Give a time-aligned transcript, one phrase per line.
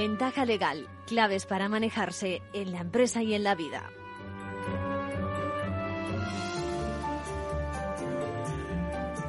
[0.00, 3.82] Ventaja legal, claves para manejarse en la empresa y en la vida.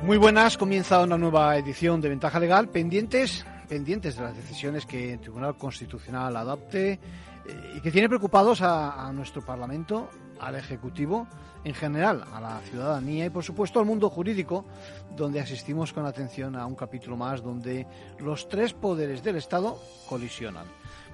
[0.04, 5.12] Muy buenas, comienza una nueva edición de Ventaja Legal, pendientes, pendientes de las decisiones que
[5.12, 7.02] el Tribunal Constitucional adopte
[7.76, 10.09] y que tiene preocupados a, a nuestro Parlamento,
[10.40, 11.27] al Ejecutivo,
[11.64, 14.66] en general, a la ciudadanía y, por supuesto, al mundo jurídico,
[15.16, 17.86] donde asistimos con atención a un capítulo más donde
[18.20, 20.66] los tres poderes del Estado colisionan.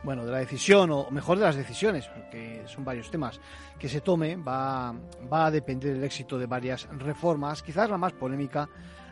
[0.04, 3.42] Bueno, de la decisión, o mejor de las decisiones, porque son varios temas,
[3.78, 4.94] que se tome, va,
[5.32, 8.70] va a depender del éxito de varias reformas, quizás la más polémica,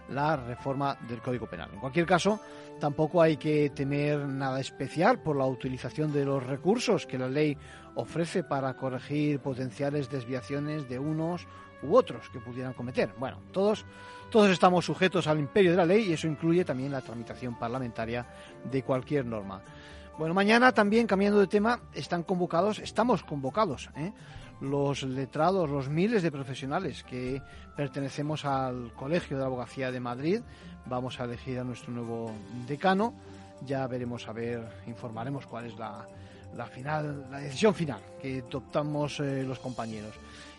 [0.09, 1.69] la reforma del Código Penal.
[1.73, 2.39] En cualquier caso,
[2.79, 7.57] tampoco hay que temer nada especial por la utilización de los recursos que la ley
[7.95, 11.47] ofrece para corregir potenciales desviaciones de unos
[11.81, 13.13] u otros que pudieran cometer.
[13.17, 13.85] Bueno, todos,
[14.29, 18.25] todos estamos sujetos al imperio de la ley y eso incluye también la tramitación parlamentaria
[18.69, 19.61] de cualquier norma.
[20.17, 24.13] Bueno, mañana también, cambiando de tema, están convocados, estamos convocados, ¿eh?
[24.61, 27.41] Los letrados, los miles de profesionales que
[27.75, 30.41] pertenecemos al Colegio de Abogacía de Madrid.
[30.85, 32.31] Vamos a elegir a nuestro nuevo
[32.67, 33.13] decano.
[33.65, 36.05] Ya veremos, a ver, informaremos cuál es la,
[36.55, 40.13] la final, la decisión final que adoptamos eh, los compañeros.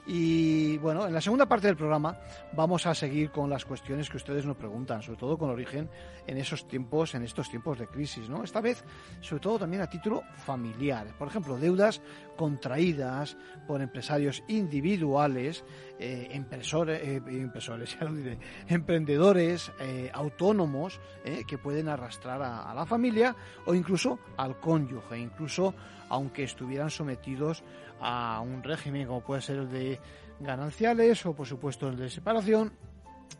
[0.07, 2.17] Y bueno, en la segunda parte del programa
[2.53, 5.91] vamos a seguir con las cuestiones que ustedes nos preguntan, sobre todo con origen
[6.27, 8.45] en esos tiempos, en estos tiempos de crisis, ¿no?
[8.45, 8.85] Esta vez,
[9.21, 11.09] sobre todo también a título familiar.
[11.19, 12.01] Por ejemplo, deudas
[12.37, 15.65] contraídas por empresarios individuales,
[15.99, 16.37] eh, eh,
[18.69, 23.35] emprendedores, eh, autónomos, eh, que pueden arrastrar a, a la familia
[23.65, 25.75] o incluso al cónyuge, incluso
[26.09, 27.65] aunque estuvieran sometidos
[28.01, 30.01] a un régimen como puede ser el de
[30.41, 32.73] gananciales o por supuesto el de separación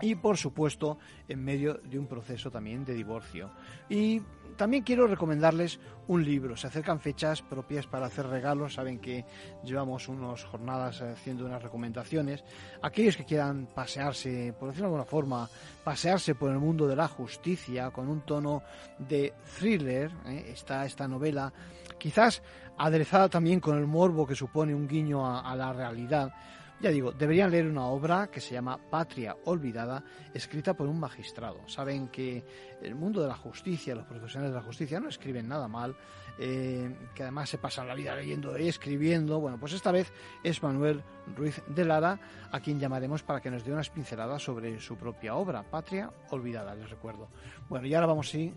[0.01, 3.51] y por supuesto en medio de un proceso también de divorcio.
[3.89, 4.21] Y
[4.57, 5.79] también quiero recomendarles
[6.09, 6.57] un libro.
[6.57, 8.75] Se acercan fechas propias para hacer regalos.
[8.75, 9.25] Saben que
[9.65, 12.43] llevamos unas jornadas haciendo unas recomendaciones.
[12.83, 15.49] Aquellos que quieran pasearse, por decirlo de alguna forma,
[15.85, 18.63] pasearse por el mundo de la justicia con un tono
[18.99, 20.47] de thriller, ¿eh?
[20.49, 21.53] está esta novela,
[21.99, 22.43] quizás
[22.79, 26.33] aderezada también con el morbo que supone un guiño a, la realidad
[26.81, 30.05] ya digo, deberían leer una obra que se llama Patria Olvidada,
[30.35, 31.67] escrita por un magistrado.
[31.67, 32.45] Saben que
[32.83, 35.97] el mundo de la justicia, los profesionales de la justicia no escriben nada mal,
[36.39, 39.41] eh, que además se pasan la vida leyendo y escribiendo.
[39.41, 40.13] Bueno, pues esta vez
[40.45, 41.03] es Manuel
[41.35, 42.21] Ruiz de Lara,
[42.51, 46.75] a quien llamaremos para que nos dé unas pinceladas sobre su propia obra, Patria Olvidada,
[46.75, 47.31] les recuerdo.
[47.71, 48.53] Bueno, y ahora vamos sí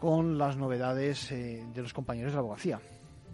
[0.00, 2.80] con las novedades eh, de los compañeros de la abogacía.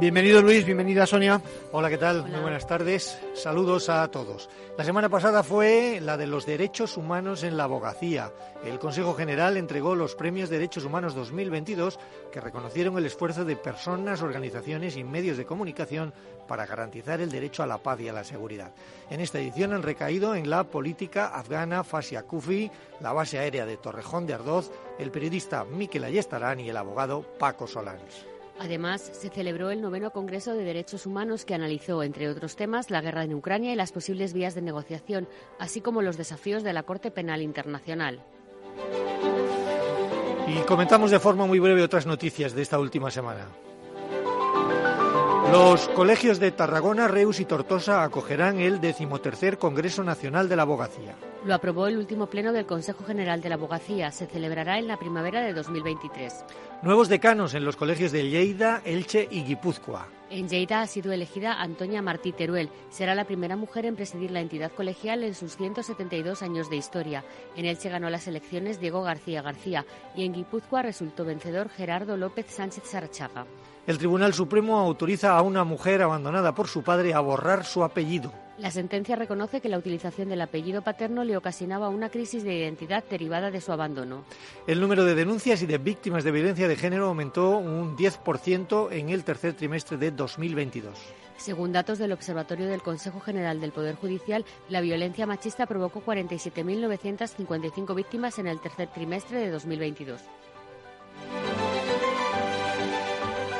[0.00, 1.42] Bienvenido Luis, bienvenida Sonia.
[1.72, 2.22] Hola, ¿qué tal?
[2.22, 3.18] Muy buenas tardes.
[3.34, 4.48] Saludos a todos.
[4.76, 8.30] La semana pasada fue la de los derechos humanos en la abogacía.
[8.64, 11.98] El Consejo General entregó los premios Derechos Humanos 2022
[12.30, 16.14] que reconocieron el esfuerzo de personas, organizaciones y medios de comunicación
[16.46, 18.70] para garantizar el derecho a la paz y a la seguridad.
[19.10, 22.70] En esta edición han recaído en la política afgana Fasia Kufi,
[23.00, 24.70] la base aérea de Torrejón de Ardoz,
[25.00, 28.37] el periodista Miquel Ayestarán y el abogado Paco Solans.
[28.60, 33.00] Además, se celebró el noveno Congreso de Derechos Humanos que analizó, entre otros temas, la
[33.00, 36.82] guerra en Ucrania y las posibles vías de negociación, así como los desafíos de la
[36.82, 38.20] Corte Penal Internacional.
[40.48, 43.46] Y comentamos de forma muy breve otras noticias de esta última semana.
[45.52, 51.14] Los colegios de Tarragona, Reus y Tortosa acogerán el decimotercer Congreso Nacional de la Abogacía.
[51.46, 54.10] Lo aprobó el último pleno del Consejo General de la Abogacía.
[54.10, 56.44] Se celebrará en la primavera de 2023.
[56.80, 60.06] Nuevos decanos en los colegios de Lleida, Elche y Guipúzcoa.
[60.30, 62.70] En Lleida ha sido elegida Antonia Martí Teruel.
[62.88, 67.24] Será la primera mujer en presidir la entidad colegial en sus 172 años de historia.
[67.56, 69.84] En Elche ganó las elecciones Diego García García
[70.14, 73.44] y en Guipúzcoa resultó vencedor Gerardo López Sánchez Sarachaga.
[73.88, 78.30] El Tribunal Supremo autoriza a una mujer abandonada por su padre a borrar su apellido.
[78.58, 83.02] La sentencia reconoce que la utilización del apellido paterno le ocasionaba una crisis de identidad
[83.08, 84.24] derivada de su abandono.
[84.66, 89.08] El número de denuncias y de víctimas de violencia de género aumentó un 10% en
[89.08, 90.92] el tercer trimestre de 2022.
[91.38, 97.94] Según datos del Observatorio del Consejo General del Poder Judicial, la violencia machista provocó 47.955
[97.94, 100.20] víctimas en el tercer trimestre de 2022.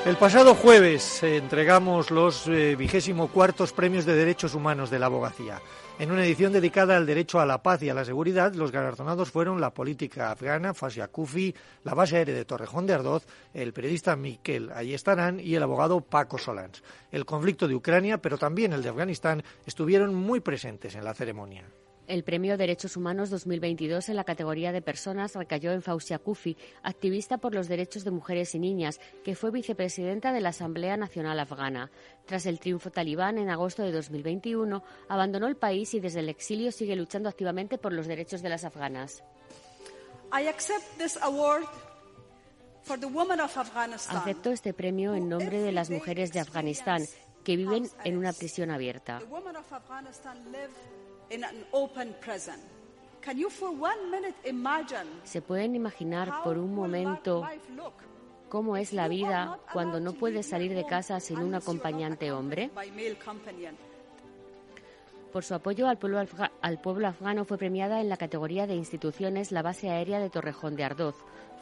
[0.09, 5.61] El pasado jueves entregamos los eh, vigésimo cuartos premios de derechos humanos de la abogacía.
[5.99, 9.31] En una edición dedicada al derecho a la paz y a la seguridad, los galardonados
[9.31, 14.17] fueron la política afgana Fasia Kufi, la base aérea de Torrejón de Ardoz, el periodista
[14.17, 16.83] Miquel Ayestarán y el abogado Paco Solans.
[17.13, 21.67] El conflicto de Ucrania, pero también el de Afganistán, estuvieron muy presentes en la ceremonia.
[22.09, 27.37] El Premio Derechos Humanos 2022 en la categoría de personas recayó en Fausia Kufi, activista
[27.37, 31.91] por los derechos de mujeres y niñas, que fue vicepresidenta de la Asamblea Nacional Afgana.
[32.25, 36.73] Tras el triunfo talibán en agosto de 2021, abandonó el país y desde el exilio
[36.73, 39.23] sigue luchando activamente por los derechos de las afganas.
[44.17, 47.05] Acepto este premio en nombre de las mujeres de Afganistán
[47.45, 49.21] que viven en una prisión abierta.
[55.25, 57.47] ¿Se pueden imaginar por un momento
[58.49, 62.71] cómo es la vida cuando no puedes salir de casa sin un acompañante hombre?
[65.33, 66.25] Por su apoyo al pueblo,
[66.63, 70.75] al pueblo afgano fue premiada en la categoría de instituciones la base aérea de Torrejón
[70.75, 71.17] de Ardoz,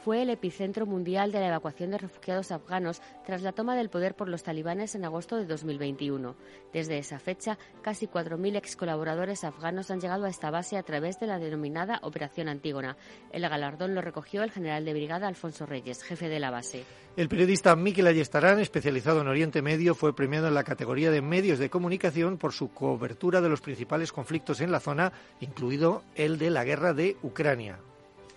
[0.06, 4.14] fue el epicentro mundial de la evacuación de refugiados afganos tras la toma del poder
[4.14, 6.37] por los talibanes en agosto de 2021.
[6.73, 11.19] Desde esa fecha, casi 4.000 ex colaboradores afganos han llegado a esta base a través
[11.19, 12.97] de la denominada Operación Antígona.
[13.32, 16.85] El galardón lo recogió el general de brigada Alfonso Reyes, jefe de la base.
[17.17, 21.58] El periodista Miquel Ayestarán, especializado en Oriente Medio, fue premiado en la categoría de medios
[21.58, 26.50] de comunicación por su cobertura de los principales conflictos en la zona, incluido el de
[26.50, 27.81] la guerra de Ucrania.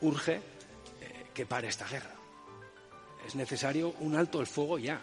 [0.02, 0.42] Urge
[1.40, 2.12] que pare esta guerra.
[3.26, 5.00] Es necesario un alto el fuego ya.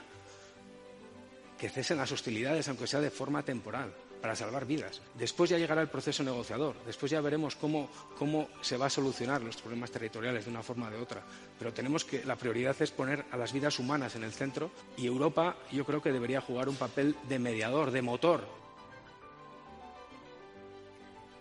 [1.57, 3.91] Que cesen las hostilidades, aunque sea de forma temporal,
[4.21, 5.01] para salvar vidas.
[5.15, 6.77] Después ya llegará el proceso negociador.
[6.85, 7.89] Después ya veremos cómo,
[8.19, 11.23] cómo se va a solucionar los problemas territoriales de una forma o de otra.
[11.59, 15.07] Pero tenemos que, la prioridad es poner a las vidas humanas en el centro y
[15.07, 18.66] Europa yo creo que debería jugar un papel de mediador, de motor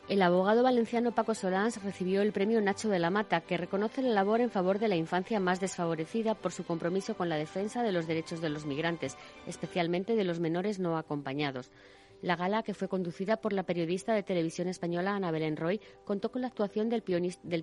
[0.08, 4.14] el abogado valenciano Paco Solans recibió el premio Nacho de la Mata, que reconoce la
[4.14, 7.92] labor en favor de la infancia más desfavorecida por su compromiso con la defensa de
[7.92, 9.18] los derechos de los migrantes,
[9.48, 11.72] especialmente de los menores no acompañados.
[12.22, 16.32] La gala, que fue conducida por la periodista de televisión española Ana Belén Roy, contó
[16.32, 17.02] con la actuación del,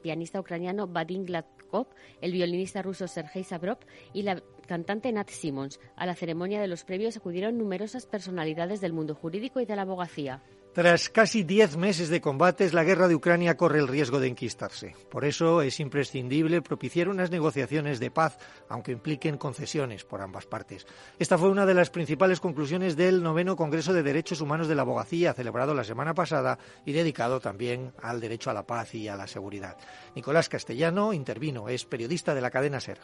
[0.00, 1.86] pianista ucraniano Vadim Gladkov,
[2.20, 3.78] el violinista ruso Sergei Sabrov
[4.12, 5.78] y la cantante Nat Simons.
[5.96, 9.82] A la ceremonia de los premios acudieron numerosas personalidades del mundo jurídico y de la
[9.82, 10.42] abogacía.
[10.72, 14.96] Tras casi diez meses de combates, la guerra de Ucrania corre el riesgo de enquistarse.
[15.10, 18.38] Por eso es imprescindible propiciar unas negociaciones de paz,
[18.70, 20.86] aunque impliquen concesiones por ambas partes.
[21.18, 24.80] Esta fue una de las principales conclusiones del noveno Congreso de Derechos Humanos de la
[24.80, 29.16] Abogacía, celebrado la semana pasada y dedicado también al derecho a la paz y a
[29.16, 29.76] la seguridad.
[30.16, 32.98] Nicolás Castellano intervino, es periodista de la cadena SER.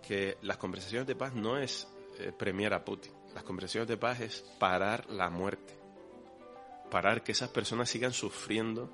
[0.00, 1.86] Que las conversaciones de paz no es
[2.18, 3.12] eh, premiar a Putin.
[3.34, 5.77] Las conversaciones de paz es parar la muerte
[6.90, 8.90] parar que esas personas sigan sufriendo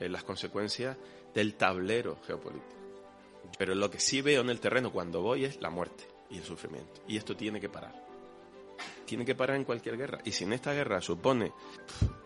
[0.00, 0.96] eh, las consecuencias
[1.34, 2.74] del tablero geopolítico.
[3.58, 6.44] Pero lo que sí veo en el terreno cuando voy es la muerte y el
[6.44, 7.02] sufrimiento.
[7.06, 8.04] Y esto tiene que parar.
[9.04, 10.18] Tiene que parar en cualquier guerra.
[10.24, 11.52] Y si en esta guerra supone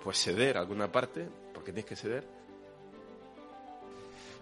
[0.03, 2.38] pues ceder alguna parte, porque tienes que ceder,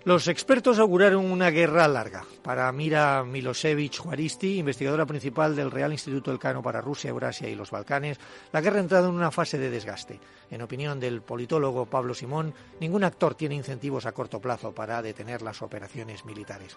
[0.07, 2.25] los expertos auguraron una guerra larga.
[2.45, 7.73] Para Mira Milosevic Juaristi, investigadora principal del Real Instituto Elcano para Rusia, Eurasia y los
[7.73, 8.21] Balcanes,
[8.53, 10.21] la guerra ha entrado en una fase de desgaste.
[10.49, 15.43] En opinión del politólogo Pablo Simón, ningún actor tiene incentivos a corto plazo para detener
[15.43, 16.77] las operaciones militares.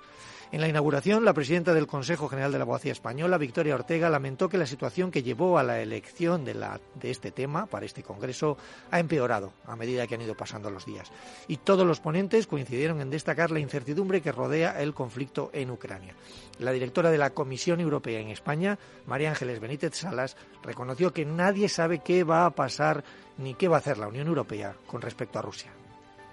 [0.51, 4.49] En la inauguración, la presidenta del Consejo General de la Abogacía Española, Victoria Ortega, lamentó
[4.49, 8.57] que la situación que llevó a la elección de, de este tema para este Congreso
[8.89, 11.11] ha empeorado a medida que han ido pasando los días.
[11.47, 16.15] Y todos los ponentes coincidieron en destacar la incertidumbre que rodea el conflicto en Ucrania.
[16.57, 21.67] La directora de la Comisión Europea en España, María Ángeles Benítez Salas, reconoció que nadie
[21.67, 23.03] sabe qué va a pasar
[23.37, 25.69] ni qué va a hacer la Unión Europea con respecto a Rusia.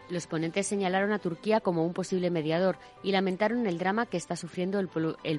[0.09, 4.37] Los ponentes señalaron a Turquía como un posible mediador y lamentaron el drama que está
[4.37, 4.89] sufriendo el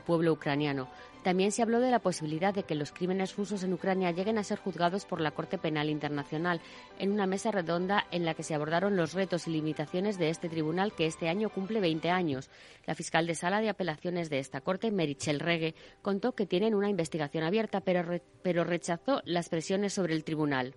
[0.01, 0.89] pueblo, ucraniano.
[1.27, 4.46] También se habló de la posibilidad de que los crímenes rusos en Ucrania lleguen a
[4.46, 6.62] ser juzgados por la Corte Penal Internacional
[7.00, 10.48] en una mesa redonda en la que se abordaron los retos y limitaciones de este
[10.48, 12.50] tribunal que este año cumple 20 años.
[12.86, 16.89] La fiscal de sala de apelaciones de esta Corte, Merichel Regue, contó que tienen una
[16.89, 20.75] investigación abierta, pero rechazó las presiones sobre el tribunal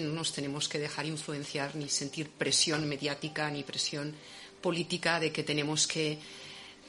[0.00, 4.14] no nos tenemos que dejar influenciar ni sentir presión mediática ni presión
[4.62, 6.18] política de que tenemos que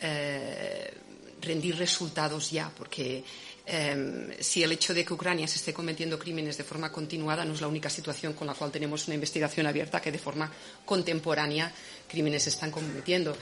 [0.02, 0.94] eh,
[1.44, 3.24] rendir resultados ya, porque
[3.66, 7.54] eh, si el hecho de que Ucrania se esté cometiendo crímenes de forma continuada no
[7.54, 10.52] es la única situación con la cual tenemos una investigación abierta que de forma
[10.86, 11.72] contemporánea
[12.08, 13.36] crímenes se están cometiendo.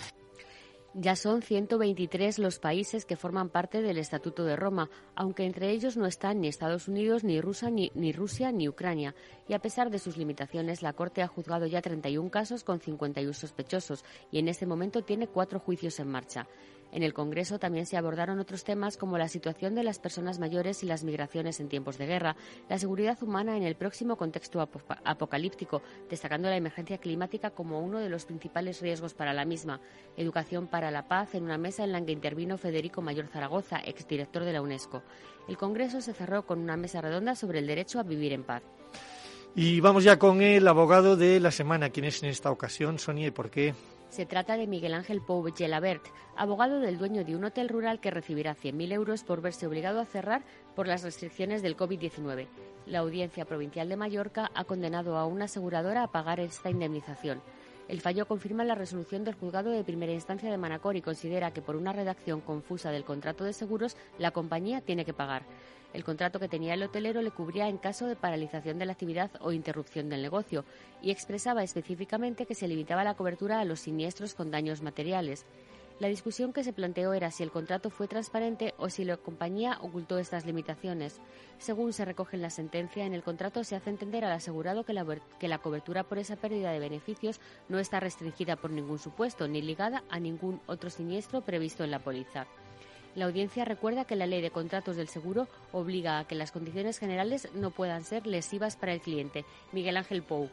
[0.94, 5.96] Ya son 123 los países que forman parte del Estatuto de Roma, aunque entre ellos
[5.96, 9.16] no están ni Estados Unidos, ni, Rusia, ni, ni, Rusia, ni Ucrania.
[9.48, 13.34] Y a pesar de sus limitaciones, la Corte ha juzgado ya 31 casos con 51
[13.34, 14.04] sospechosos
[14.34, 16.46] y en este momento tiene cuatro juicios en marcha.
[16.92, 20.84] En el Congreso también se abordaron otros temas como la situación de las personas mayores
[20.84, 22.36] y las migraciones en tiempos de guerra,
[22.70, 24.62] la seguridad humana en el próximo contexto
[25.06, 29.80] apocalíptico, destacando la emergencia climática como uno de los principales riesgos para la misma,
[30.18, 34.44] educación para la paz en una mesa en la que intervino Federico Mayor Zaragoza, exdirector
[34.44, 35.04] de la UNESCO.
[35.48, 38.64] El Congreso se cerró con una mesa redonda sobre el derecho a vivir en paz.
[39.56, 41.90] Y vamos ya con el abogado de la semana.
[41.90, 43.74] ¿Quién es en esta ocasión, Sonia, por qué?
[44.12, 46.04] Se trata de Miguel Ángel Pou Gelabert,
[46.36, 50.06] abogado del dueño de un hotel rural que recibirá 100.000 euros por verse obligado a
[50.06, 50.44] cerrar
[50.76, 52.50] por las restricciones del COVID-19.
[52.88, 57.42] La Audiencia Provincial de Mallorca ha condenado a una aseguradora a pagar esta indemnización.
[57.92, 61.62] El fallo confirma la resolución del juzgado de primera instancia de Manacor y considera que
[61.62, 65.44] por una redacción confusa del contrato de seguros la compañía tiene que pagar.
[65.92, 69.30] El contrato que tenía el hotelero le cubría en caso de paralización de la actividad
[69.42, 70.64] o interrupción del negocio
[71.02, 75.46] y expresaba específicamente que se limitaba la cobertura a los siniestros con daños materiales.
[76.02, 79.78] La discusión que se planteó era si el contrato fue transparente o si la compañía
[79.82, 81.22] ocultó estas limitaciones.
[81.60, 84.94] Según se recoge en la sentencia, en el contrato se hace entender al asegurado que
[84.94, 85.06] la,
[85.40, 87.40] que la cobertura por esa pérdida de beneficios
[87.70, 92.00] no está restringida por ningún supuesto ni ligada a ningún otro siniestro previsto en la
[92.00, 92.48] póliza.
[93.14, 96.98] La audiencia recuerda que la ley de contratos del seguro obliga a que las condiciones
[96.98, 99.46] generales no puedan ser lesivas para el cliente.
[99.72, 100.50] Miguel Ángel Pou.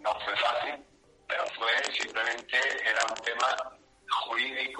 [0.00, 0.82] No fue fácil,
[1.28, 2.56] pero fue simplemente
[4.52, 4.72] de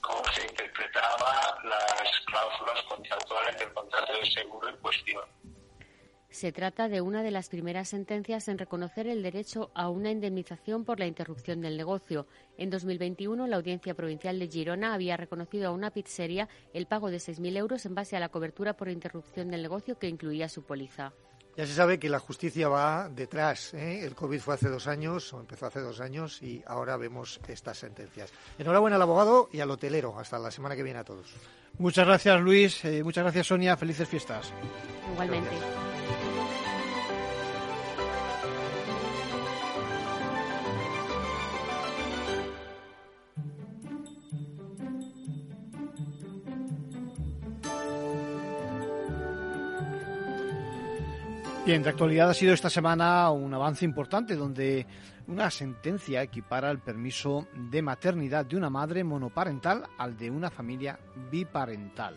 [0.00, 0.42] cómo se
[1.64, 5.22] las cláusulas contractuales del contrato seguro en cuestión.
[6.30, 10.84] Se trata de una de las primeras sentencias en reconocer el derecho a una indemnización
[10.84, 12.26] por la interrupción del negocio.
[12.56, 17.18] En 2021, la Audiencia Provincial de Girona había reconocido a una pizzería el pago de
[17.18, 21.12] 6.000 euros en base a la cobertura por interrupción del negocio que incluía su póliza.
[21.56, 23.74] Ya se sabe que la justicia va detrás.
[23.74, 24.04] ¿eh?
[24.04, 27.78] El COVID fue hace dos años, o empezó hace dos años, y ahora vemos estas
[27.78, 28.32] sentencias.
[28.58, 30.18] Enhorabuena al abogado y al hotelero.
[30.18, 31.26] Hasta la semana que viene a todos.
[31.78, 32.84] Muchas gracias, Luis.
[32.84, 33.76] Eh, muchas gracias, Sonia.
[33.76, 34.52] Felices fiestas.
[35.12, 35.50] Igualmente.
[51.72, 54.86] Bien, de actualidad ha sido esta semana un avance importante donde
[55.26, 60.98] una sentencia equipara el permiso de maternidad de una madre monoparental al de una familia
[61.30, 62.14] biparental.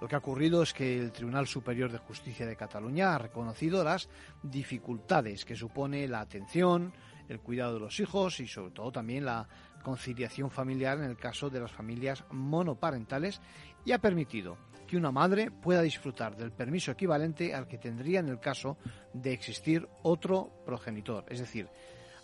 [0.00, 3.84] Lo que ha ocurrido es que el Tribunal Superior de Justicia de Cataluña ha reconocido
[3.84, 4.08] las
[4.42, 6.92] dificultades que supone la atención,
[7.28, 9.46] el cuidado de los hijos y sobre todo también la
[9.84, 13.40] conciliación familiar en el caso de las familias monoparentales
[13.84, 14.56] y ha permitido
[14.92, 18.76] que una madre pueda disfrutar del permiso equivalente al que tendría en el caso
[19.14, 21.66] de existir otro progenitor, es decir,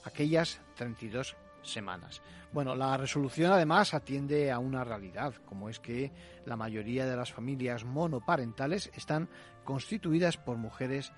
[0.05, 2.21] aquellas 32 semanas.
[2.53, 6.13] Bueno, la resolución además atiende a una realidad, como es que
[6.45, 9.31] la mayoría de las familias monoparentales están
[9.65, 11.11] constituidas por mujeres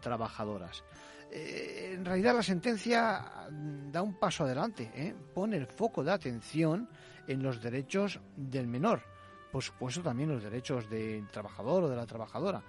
[0.00, 0.84] trabajadoras.
[1.32, 3.48] Eh, en realidad la sentencia
[3.90, 5.14] da un paso adelante, ¿eh?
[5.34, 6.86] pone el foco de atención
[7.26, 9.16] en los derechos del menor
[9.50, 12.62] por supuesto también los derechos del trabajador o de la trabajadora.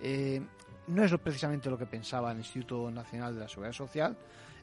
[0.00, 0.40] Eh,
[0.88, 4.16] no es precisamente lo que pensaba el Instituto Nacional de la Seguridad Social.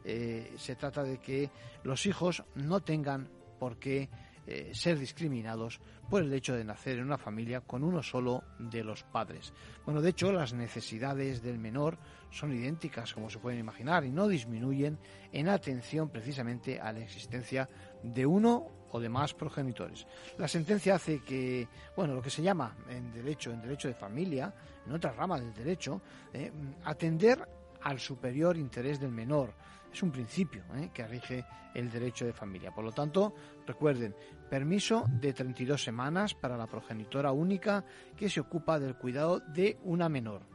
[0.04, 1.50] Eh, se trata de que
[1.84, 3.28] los hijos no tengan
[3.60, 4.10] por qué
[4.48, 8.84] eh, ser discriminados por el hecho de nacer en una familia con uno solo de
[8.84, 9.54] los padres.
[9.86, 11.98] Bueno, de hecho, las necesidades del menor
[12.32, 14.98] son idénticas, como se pueden imaginar, y no disminuyen
[15.32, 17.70] en atención precisamente a la existencia
[18.02, 20.06] de uno o de más progenitores.
[20.38, 24.54] La sentencia hace que, bueno, lo que se llama en derecho, en derecho de familia,
[24.86, 26.02] en otra rama del derecho,
[26.34, 26.52] eh,
[26.86, 27.48] atender
[27.84, 29.54] al superior interés del menor.
[29.92, 32.72] Es un principio eh, que rige el derecho de familia.
[32.72, 33.34] Por lo tanto,
[33.66, 34.16] recuerden,
[34.50, 37.84] permiso de 32 semanas para la progenitora única
[38.16, 40.51] que se ocupa del cuidado de una menor.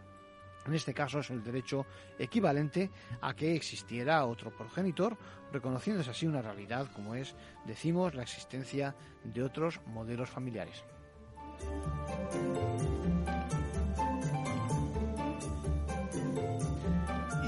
[0.67, 1.87] En este caso es el derecho
[2.19, 5.17] equivalente a que existiera otro progenitor,
[5.53, 10.85] reconociéndose así una realidad como es, decimos, la existencia de otros modelos familiares.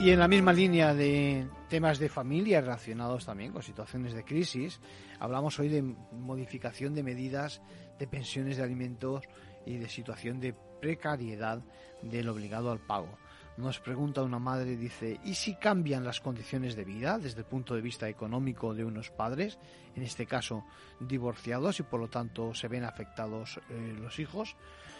[0.00, 4.80] Y en la misma línea de temas de familia relacionados también con situaciones de crisis,
[5.18, 7.60] hablamos hoy de modificación de medidas
[7.98, 9.24] de pensiones de alimentos
[9.66, 11.62] y de situación de precariedad
[12.02, 13.18] del obligado al pago.
[13.58, 17.74] Nos pregunta una madre, dice, ¿y si cambian las condiciones de vida desde el punto
[17.74, 19.58] de vista económico de unos padres,
[19.96, 20.64] en este caso
[21.00, 24.54] divorciados y por lo tanto se ven afectados eh, los hijos?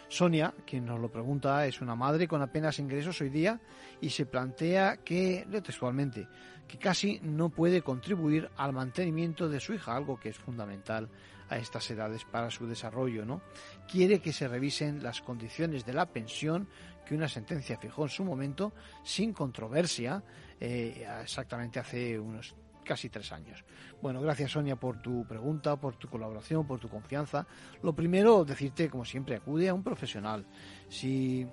[0.09, 3.61] Sonia, quien nos lo pregunta, es una madre con apenas ingresos hoy día
[4.01, 6.27] y se plantea que, textualmente,
[6.67, 11.09] que casi no puede contribuir al mantenimiento de su hija, algo que es fundamental
[11.49, 13.43] a estas edades para su desarrollo, ¿no?
[13.91, 16.69] Quiere que se revisen las condiciones de la pensión
[17.07, 20.23] que una sentencia fijó en su momento sin controversia,
[20.61, 23.65] eh, exactamente hace unos casi tres años.
[24.01, 27.49] Bueno, gracias Sonia por tu pregunta, por tu colaboración, por tu confianza.
[27.83, 30.47] Lo primero, decirte, como siempre, acude a un profesional.
[30.89, 31.45] Si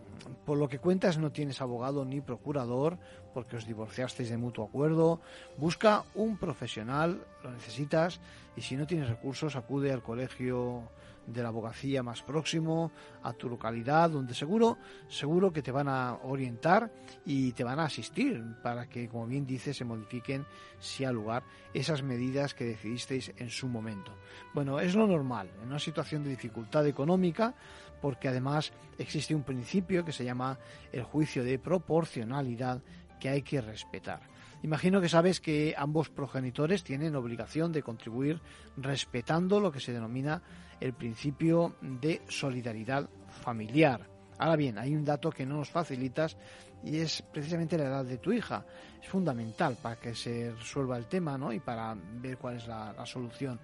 [0.45, 2.99] por lo que cuentas no tienes abogado ni procurador,
[3.33, 5.21] porque os divorciasteis de mutuo acuerdo,
[5.57, 8.21] busca un profesional, lo necesitas,
[8.55, 10.83] y si no tienes recursos, acude al colegio
[11.27, 12.91] de la abogacía más próximo,
[13.23, 16.91] a tu localidad, donde seguro, seguro que te van a orientar
[17.25, 20.45] y te van a asistir para que, como bien dices, se modifiquen,
[20.79, 24.11] si al lugar, esas medidas que decidisteis en su momento.
[24.53, 27.53] Bueno, es lo normal, en una situación de dificultad económica,
[28.01, 30.59] porque además existe un principio que se llama
[30.91, 32.81] el juicio de proporcionalidad
[33.19, 34.21] que hay que respetar.
[34.63, 38.41] Imagino que sabes que ambos progenitores tienen obligación de contribuir
[38.77, 40.41] respetando lo que se denomina
[40.79, 43.09] el principio de solidaridad
[43.43, 44.14] familiar.
[44.37, 46.35] Ahora bien, hay un dato que no nos facilitas
[46.83, 48.63] y es precisamente la edad de tu hija.
[49.01, 51.53] Es fundamental para que se resuelva el tema ¿no?
[51.53, 53.59] y para ver cuál es la, la solución.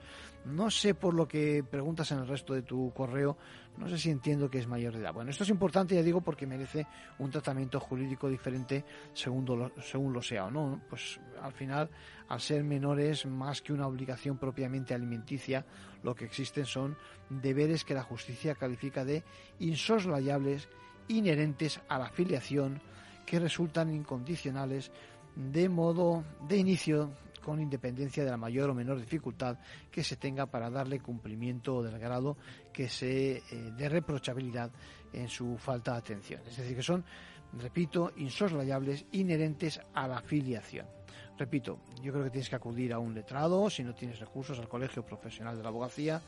[0.46, 3.38] No sé por lo que preguntas en el resto de tu correo,
[3.78, 5.14] no sé si entiendo que es mayor de edad.
[5.14, 6.86] Bueno, esto es importante, ya digo, porque merece
[7.20, 10.82] un tratamiento jurídico diferente según lo, según lo sea o no.
[10.90, 11.90] Pues al final,
[12.28, 15.66] al ser menores, más que una obligación propiamente alimenticia,
[16.04, 16.96] lo que existen son
[17.30, 19.24] deberes que la justicia califica de
[19.60, 20.68] insoslayables,
[21.08, 22.82] inherentes a la filiación,
[23.26, 24.92] que resultan incondicionales
[25.36, 27.12] de modo de inicio
[27.42, 29.58] con independencia de la mayor o menor dificultad
[29.92, 32.38] que se tenga para darle cumplimiento del grado
[32.72, 33.44] que se eh,
[33.76, 34.72] de reprochabilidad
[35.14, 36.42] en su falta de atención.
[36.48, 37.04] Es decir, que son,
[37.54, 40.86] repito, insoslayables, inherentes a la filiación.
[41.38, 44.68] Repito, yo creo que tienes que acudir a un letrado, si no tienes recursos, al
[44.68, 46.22] Colegio Profesional de la Abogacía,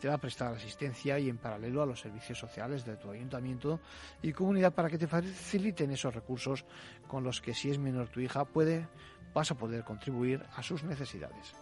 [0.00, 3.80] te va a prestar asistencia y en paralelo a los servicios sociales de tu ayuntamiento
[4.22, 6.64] y comunidad para que te faciliten esos recursos
[7.06, 8.88] con los que si es menor tu hija puede
[9.36, 11.54] vas a poder contribuir a sus necesidades.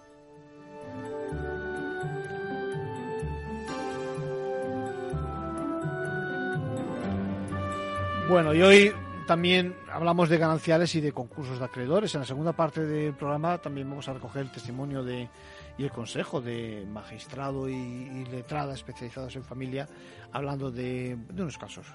[8.29, 8.93] Bueno, y hoy
[9.27, 12.15] también hablamos de gananciales y de concursos de acreedores.
[12.15, 15.29] En la segunda parte del programa también vamos a recoger el testimonio de
[15.77, 19.89] y el Consejo de Magistrado y, Letrada especializados en familia,
[20.33, 21.87] hablando de, unos casos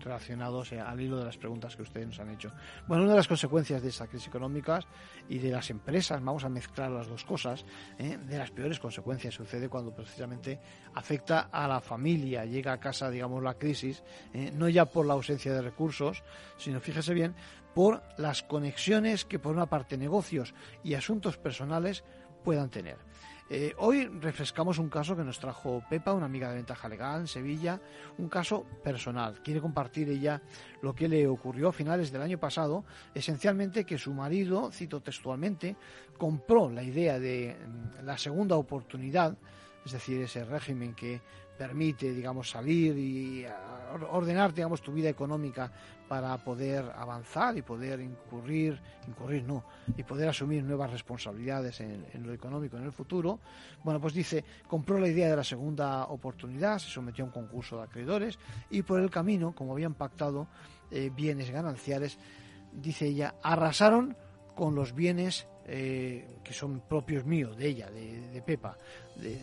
[0.00, 2.52] relacionados eh, al hilo de las preguntas que ustedes nos han hecho.
[2.86, 4.80] Bueno, una de las consecuencias de esta crisis económica
[5.28, 7.64] y de las empresas, vamos a mezclar las dos cosas,
[7.98, 10.60] eh, de las peores consecuencias sucede cuando precisamente
[10.94, 14.02] afecta a la familia, llega a casa, digamos, la crisis,
[14.34, 16.22] eh, no ya por la ausencia de recursos,
[16.58, 17.34] sino, fíjese bien,
[17.74, 22.04] por las conexiones que por una parte negocios y asuntos personales
[22.44, 23.07] puedan tener.
[23.50, 27.26] Eh, hoy refrescamos un caso que nos trajo Pepa, una amiga de Ventaja Legal en
[27.26, 27.80] Sevilla,
[28.18, 29.40] un caso personal.
[29.42, 30.42] Quiere compartir ella
[30.82, 32.84] lo que le ocurrió a finales del año pasado,
[33.14, 35.76] esencialmente que su marido, cito textualmente,
[36.18, 39.38] compró la idea de mm, la segunda oportunidad,
[39.82, 41.22] es decir, ese régimen que
[41.56, 43.46] permite, digamos, salir y
[44.10, 45.72] ordenar, digamos, tu vida económica
[46.08, 49.64] para poder avanzar y poder incurrir, incurrir no,
[49.96, 53.40] y poder asumir nuevas responsabilidades en, lo económico en el futuro.
[53.84, 57.76] Bueno, pues dice, compró la idea de la segunda oportunidad, se sometió a un concurso
[57.76, 58.38] de acreedores
[58.70, 60.48] y por el camino, como habían pactado
[60.90, 62.18] eh, bienes gananciales,
[62.72, 64.16] dice ella, arrasaron
[64.54, 68.78] con los bienes eh, que son propios míos, de ella, de, Pepa,
[69.16, 69.38] de,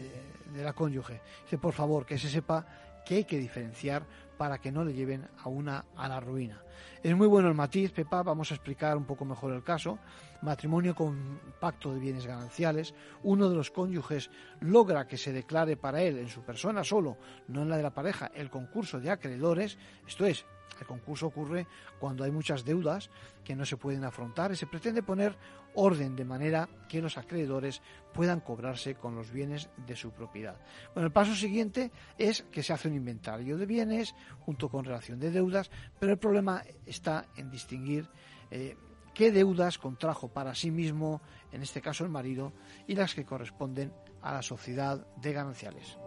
[0.52, 1.22] de la cónyuge.
[1.44, 2.66] Dice, por favor, que se sepa
[3.06, 4.06] que hay que diferenciar
[4.38, 6.62] para que no le lleven a una a la ruina.
[7.04, 10.00] Es muy bueno el matiz, Pepa, vamos a explicar un poco mejor el caso.
[10.42, 16.02] Matrimonio con pacto de bienes gananciales, uno de los cónyuges logra que se declare para
[16.02, 19.78] él en su persona solo, no en la de la pareja, el concurso de acreedores,
[20.08, 20.46] esto es,
[20.80, 21.68] el concurso ocurre
[22.00, 23.10] cuando hay muchas deudas
[23.44, 25.36] que no se pueden afrontar y se pretende poner
[25.76, 27.82] orden de manera que los acreedores
[28.14, 30.58] puedan cobrarse con los bienes de su propiedad.
[30.94, 35.20] Bueno, el paso siguiente es que se hace un inventario de bienes junto con relación
[35.20, 38.08] de deudas, pero el problema está en distinguir
[38.52, 38.78] eh,
[39.14, 42.54] qué deudas contrajo para sí mismo, en este caso el marido,
[42.88, 45.98] y las que corresponden a la sociedad de gananciales.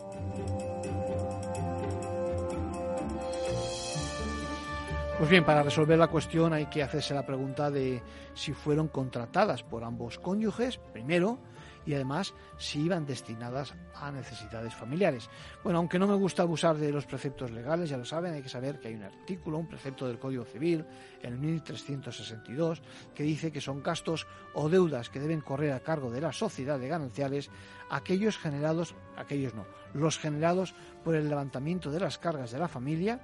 [5.19, 8.01] Pues bien, para resolver la cuestión hay que hacerse la pregunta de
[8.35, 11.41] si fueron contratadas por ambos cónyuges, primero,
[11.85, 15.29] y además si iban destinadas a necesidades familiares.
[15.65, 18.49] Bueno, aunque no me gusta abusar de los preceptos legales, ya lo saben, hay que
[18.49, 20.85] saber que hay un artículo, un precepto del Código Civil,
[21.21, 22.81] el 1362,
[23.13, 26.79] que dice que son gastos o deudas que deben correr a cargo de la sociedad
[26.79, 27.51] de gananciales
[27.91, 33.21] aquellos generados, aquellos no, los generados por el levantamiento de las cargas de la familia,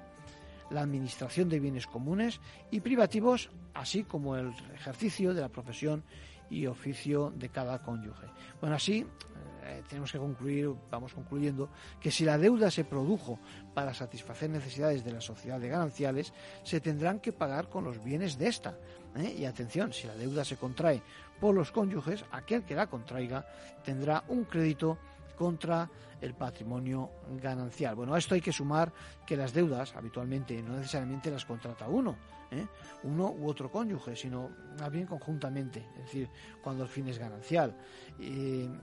[0.69, 2.39] la administración de bienes comunes
[2.71, 6.03] y privativos, así como el ejercicio de la profesión
[6.49, 8.27] y oficio de cada cónyuge.
[8.61, 9.05] Bueno, así
[9.65, 13.39] eh, tenemos que concluir, vamos concluyendo, que si la deuda se produjo
[13.73, 18.37] para satisfacer necesidades de la sociedad de gananciales, se tendrán que pagar con los bienes
[18.37, 18.77] de esta.
[19.15, 19.35] ¿eh?
[19.37, 21.01] Y atención, si la deuda se contrae
[21.39, 23.45] por los cónyuges, aquel que la contraiga
[23.83, 24.99] tendrá un crédito
[25.35, 25.89] contra
[26.21, 27.95] el patrimonio ganancial.
[27.95, 28.91] Bueno, a esto hay que sumar
[29.25, 32.15] que las deudas habitualmente no necesariamente las contrata uno,
[32.51, 32.65] ¿eh?
[33.03, 34.49] uno u otro cónyuge, sino
[34.79, 36.29] más bien conjuntamente, es decir,
[36.63, 37.75] cuando el fin es ganancial.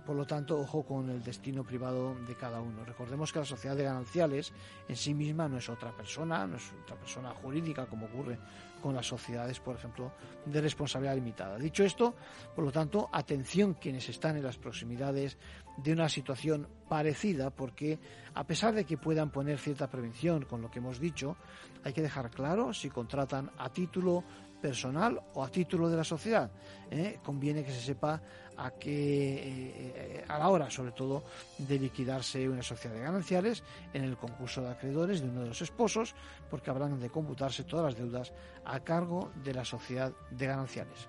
[0.05, 2.85] Por lo tanto, ojo con el destino privado de cada uno.
[2.85, 4.53] Recordemos que la sociedad de gananciales
[4.89, 8.39] en sí misma no es otra persona, no es otra persona jurídica como ocurre
[8.83, 10.13] con las sociedades, por ejemplo,
[10.45, 11.57] de responsabilidad limitada.
[11.57, 12.15] Dicho esto,
[12.55, 15.39] por lo tanto, atención quienes están en las proximidades
[15.77, 17.22] de una situación parecida,
[17.55, 17.99] porque
[18.35, 21.37] a pesar de que puedan poner cierta prevención con lo que hemos dicho,
[21.85, 24.25] hay que dejar claro si contratan a título
[24.61, 26.51] personal o a título de la sociedad.
[26.91, 27.19] ¿eh?
[27.23, 28.21] Conviene que se sepa
[28.57, 31.25] a que eh, a la hora, sobre todo,
[31.59, 35.63] de liquidarse una sociedad de gananciales en el concurso de acreedores de uno de los
[35.63, 36.15] esposos,
[36.51, 38.33] porque habrán de computarse todas las deudas
[38.65, 41.09] a cargo de la sociedad de gananciales.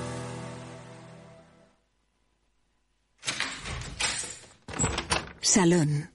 [5.41, 6.13] Salón.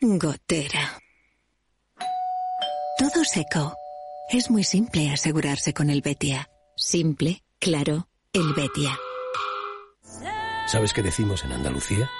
[0.00, 0.98] Gotera.
[2.98, 3.74] Todo seco.
[4.30, 6.48] Es muy simple asegurarse con el Betia.
[6.76, 8.98] Simple, claro, el Betia.
[10.66, 12.10] ¿Sabes qué decimos en Andalucía?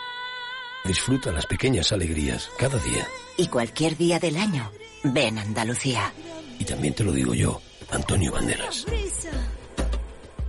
[0.84, 3.06] Disfruta las pequeñas alegrías cada día.
[3.38, 4.70] Y cualquier día del año,
[5.02, 6.12] ven Andalucía.
[6.58, 8.84] Y también te lo digo yo, Antonio Banderas.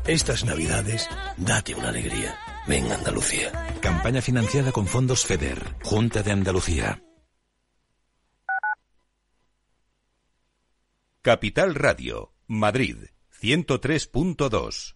[0.06, 2.38] Estas navidades, date una alegría.
[2.68, 3.52] Ven Andalucía.
[3.82, 7.04] Campaña financiada con fondos FEDER, Junta de Andalucía.
[11.24, 12.98] Capital Radio, Madrid,
[13.42, 14.96] 103.2.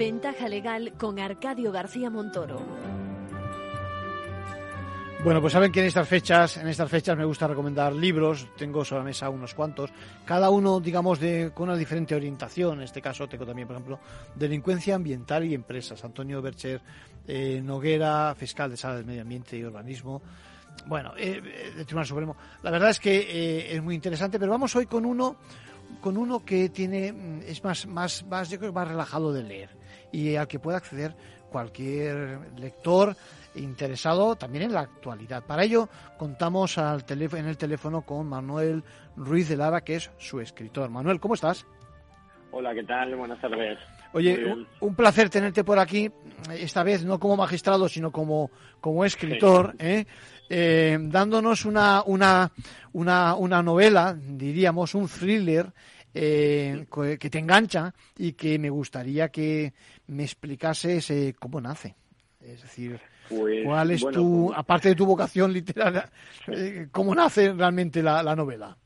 [0.00, 2.58] Ventaja legal con Arcadio García Montoro.
[5.22, 8.82] Bueno, pues saben que en estas fechas, en estas fechas me gusta recomendar libros, tengo
[8.82, 9.90] sobre la mesa unos cuantos,
[10.24, 12.78] cada uno, digamos, de, con una diferente orientación.
[12.78, 14.00] En este caso tengo también, por ejemplo,
[14.34, 16.80] Delincuencia Ambiental y Empresas, Antonio Bercher
[17.28, 20.22] eh, Noguera, fiscal de Sala del Medio Ambiente y Urbanismo.
[20.86, 22.36] Bueno, eh, eh, Tribunal Supremo.
[22.62, 25.36] La verdad es que es muy interesante, pero vamos hoy con uno,
[26.00, 29.79] con uno que tiene, mm, es más, más, más, yo creo más relajado de leer
[30.12, 31.14] y al que puede acceder
[31.50, 33.16] cualquier lector
[33.56, 35.42] interesado también en la actualidad.
[35.44, 38.84] Para ello contamos al en el teléfono con Manuel
[39.16, 40.88] Ruiz de Lara, que es su escritor.
[40.88, 41.66] Manuel, ¿cómo estás?
[42.52, 43.14] Hola, ¿qué tal?
[43.16, 43.78] Buenas tardes.
[44.12, 46.10] Oye, un, placer tenerte por aquí,
[46.52, 50.04] esta vez no como magistrado, sino como, como escritor, ¿eh?
[50.48, 52.50] Eh, dándonos una, una,
[52.92, 55.72] una, una novela, diríamos, un thriller
[56.14, 56.86] eh,
[57.18, 59.72] que te engancha y que me gustaría que
[60.06, 61.94] me explicases cómo nace.
[62.40, 66.10] Es decir, pues, ¿Cuál es tu, pues, aparte de tu vocación literaria,
[66.48, 68.76] eh, cómo nace realmente la, novela?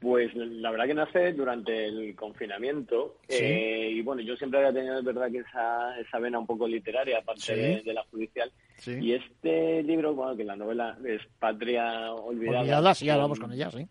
[0.00, 4.98] Pues la verdad que nace durante el confinamiento eh, y bueno, yo siempre había tenido,
[4.98, 8.50] es verdad, que esa, esa vena un poco literaria, aparte de, la judicial.
[8.84, 12.60] Y este libro, bueno, que la novela es Patria Olvidada.
[12.60, 13.86] Olvidada, sí, ahora vamos con ella, sí.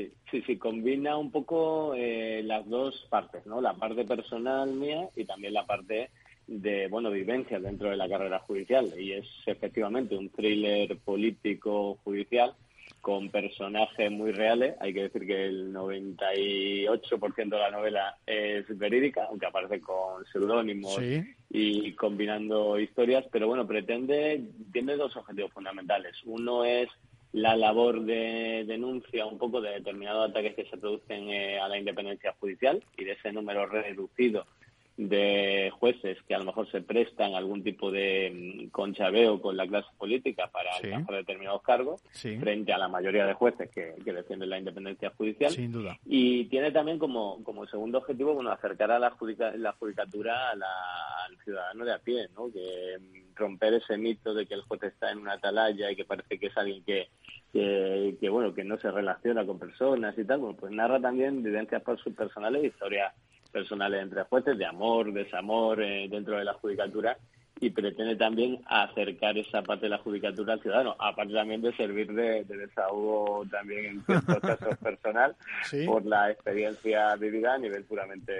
[0.00, 3.60] Sí, sí, sí, combina un poco eh, las dos partes, ¿no?
[3.60, 6.10] La parte personal mía y también la parte
[6.46, 12.54] de bueno vivencias dentro de la carrera judicial y es efectivamente un thriller político judicial
[13.00, 14.74] con personajes muy reales.
[14.80, 20.98] Hay que decir que el 98% de la novela es verídica, aunque aparece con seudónimos
[21.50, 26.16] y combinando historias, pero bueno, pretende, tiene dos objetivos fundamentales.
[26.24, 26.88] Uno es
[27.32, 31.78] la labor de denuncia un poco de determinados ataques que se producen eh, a la
[31.78, 34.46] independencia judicial y de ese número reducido
[35.08, 39.66] de jueces que a lo mejor se prestan algún tipo de mm, conchabeo con la
[39.66, 44.58] clase política para alcanzar determinados cargos frente a la mayoría de jueces que, defienden la
[44.58, 45.52] independencia judicial.
[45.52, 45.96] Sin duda.
[46.04, 49.16] Y tiene también como, como segundo objetivo bueno acercar a la,
[49.56, 52.52] la judicatura al ciudadano de a pie, ¿no?
[52.52, 56.04] que mm, romper ese mito de que el juez está en una atalaya y que
[56.04, 57.08] parece que es alguien que,
[57.52, 61.82] que, bueno que no se relaciona con personas y tal, bueno, pues narra también vivencias
[62.14, 63.12] personales historias
[63.52, 67.18] personales entre jueces, de amor, desamor eh, dentro de la judicatura
[67.60, 72.10] y pretende también acercar esa parte de la judicatura al ciudadano, aparte también de servir
[72.12, 75.36] de, desahogo también en ciertos casos personal
[75.86, 78.32] por la experiencia vivida a nivel puramente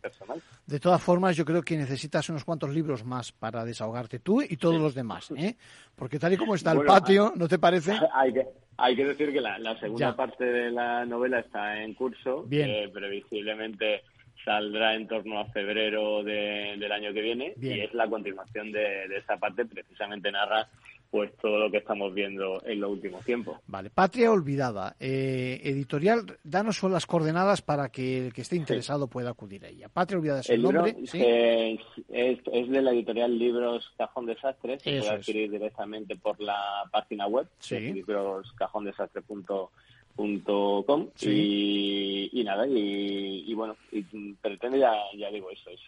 [0.00, 0.42] personal.
[0.66, 4.56] De todas formas, yo creo que necesitas unos cuantos libros más para desahogarte tú y
[4.58, 5.56] todos los demás, ¿eh?
[5.96, 7.92] porque tal y como está el patio, ¿no te parece?
[8.12, 12.44] Hay que, hay que decir que la, segunda parte de la novela está en curso,
[12.44, 12.68] Bien.
[12.68, 14.02] Eh, previsiblemente
[14.48, 19.36] saldrá en torno a febrero del año que viene y es la continuación de, esa
[19.36, 20.66] parte, precisamente narra
[21.10, 23.58] pues todo lo que estamos viendo en los últimos tiempos.
[23.66, 29.30] Vale, Patria Olvidada, eh, editorial, danos las coordenadas para que el que esté interesado pueda
[29.30, 29.88] acudir a ella.
[29.88, 30.96] Patria Olvidada es el, nombre.
[31.02, 31.80] Es,
[32.10, 37.48] es, de la editorial Libros Cajón Desastres, se puede adquirir directamente por la página web,
[37.58, 37.92] sí.
[37.92, 39.68] libroscajondesastre.com
[40.18, 44.02] Com, y, nada y, bueno y
[44.42, 45.80] pretende ya ya digo eso es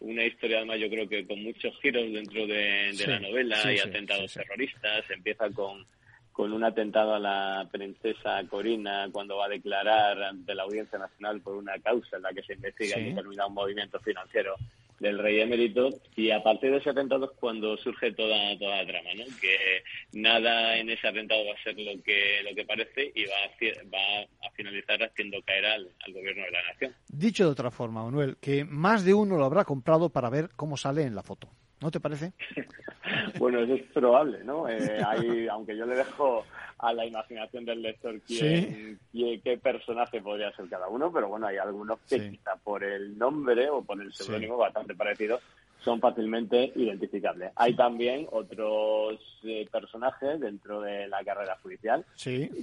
[0.00, 4.34] una historia además yo creo que con muchos giros dentro de, la novela y atentados
[4.34, 5.86] terroristas empieza con
[6.30, 11.40] con un atentado a la princesa Corina cuando va a declarar ante la Audiencia Nacional
[11.40, 14.56] por una causa en la que se investiga un determinado movimiento financiero
[15.00, 18.86] del rey emérito y a partir de ese atentado es cuando surge toda toda la
[18.86, 19.82] trama no que
[20.12, 23.86] nada en ese atentado va a ser lo que lo que parece y va a,
[23.88, 26.94] va a finalizar haciendo caer al, gobierno de la nación.
[27.08, 30.76] Dicho de otra forma Manuel que más de uno lo habrá comprado para ver cómo
[30.76, 31.48] sale en la foto.
[31.80, 32.32] ¿no te parece?
[33.38, 36.44] bueno eso es probable no eh, aunque yo le dejo
[36.78, 41.56] a la imaginación del lector quién, qué personaje podría ser cada uno, pero bueno, hay
[41.56, 45.40] algunos que quizá por el nombre o por el seudónimo bastante parecidos
[45.80, 47.52] son fácilmente identificables.
[47.56, 52.04] Hay también otros eh, personajes dentro de la carrera judicial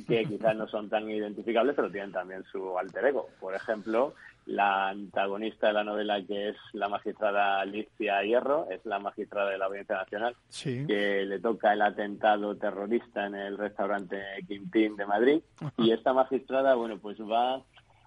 [0.08, 3.30] que quizás no son tan identificables, pero tienen también su alter ego.
[3.40, 4.14] Por ejemplo,
[4.46, 9.58] la antagonista de la novela, que es la magistrada Alicia Hierro, es la magistrada de
[9.58, 15.42] la Audiencia Nacional, que le toca el atentado terrorista en el restaurante Quintín de Madrid.
[15.78, 17.64] Y esta magistrada, bueno, pues va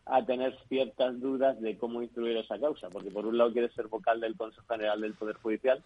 [0.07, 3.88] a tener ciertas dudas de cómo instruir esa causa, porque por un lado quiere ser
[3.88, 5.83] vocal del Consejo General del Poder Judicial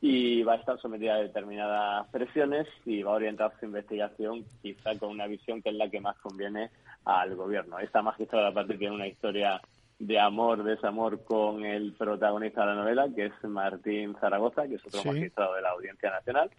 [0.00, 4.98] y va a estar sometida a determinadas presiones y va a orientar su investigación quizá
[4.98, 6.70] con una visión que es la que más conviene
[7.04, 7.78] al gobierno.
[7.78, 9.60] Esta magistrada aparte tiene una historia
[10.06, 14.84] de amor, desamor con el protagonista de la novela, que es Martín Zaragoza, que es
[14.84, 16.50] otro magistrado de la Audiencia Nacional,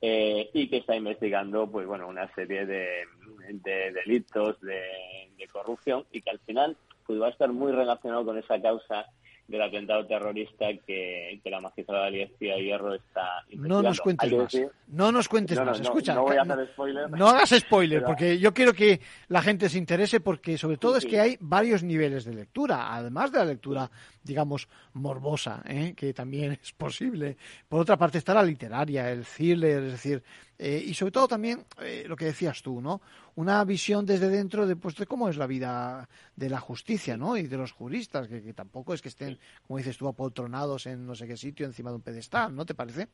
[0.00, 3.04] eh, y que está investigando, pues bueno, una serie de,
[3.50, 4.78] delitos de,
[5.52, 6.76] corrupción y que al final
[7.06, 9.06] pues va a estar muy relacionado con esa causa
[9.46, 14.56] del atentado terrorista que, la magistrada Alicia Hierro está No nos cuentes más.
[14.88, 15.80] no nos cuentes más.
[15.80, 17.10] Escucha, no, voy a hacer spoiler.
[17.10, 21.04] No hagas spoiler, porque yo quiero que la gente se interese, porque sobre todo es
[21.04, 23.90] que hay varios niveles de lectura, además de la lectura,
[24.24, 25.94] digamos, morbosa, ¿eh?
[25.94, 27.36] que también es posible.
[27.68, 30.22] Por otra parte está la literaria, el thriller, es decir,
[30.58, 33.02] eh, y sobre todo también eh, lo que decías tú, ¿no?
[33.36, 37.36] Una visión desde dentro de, pues, de cómo es la vida de la justicia, ¿no?
[37.36, 41.06] Y de los juristas, que, que tampoco es que estén, como dices tú, apoltronados en
[41.06, 43.08] no sé qué sitio encima de un pedestal, ¿no te parece?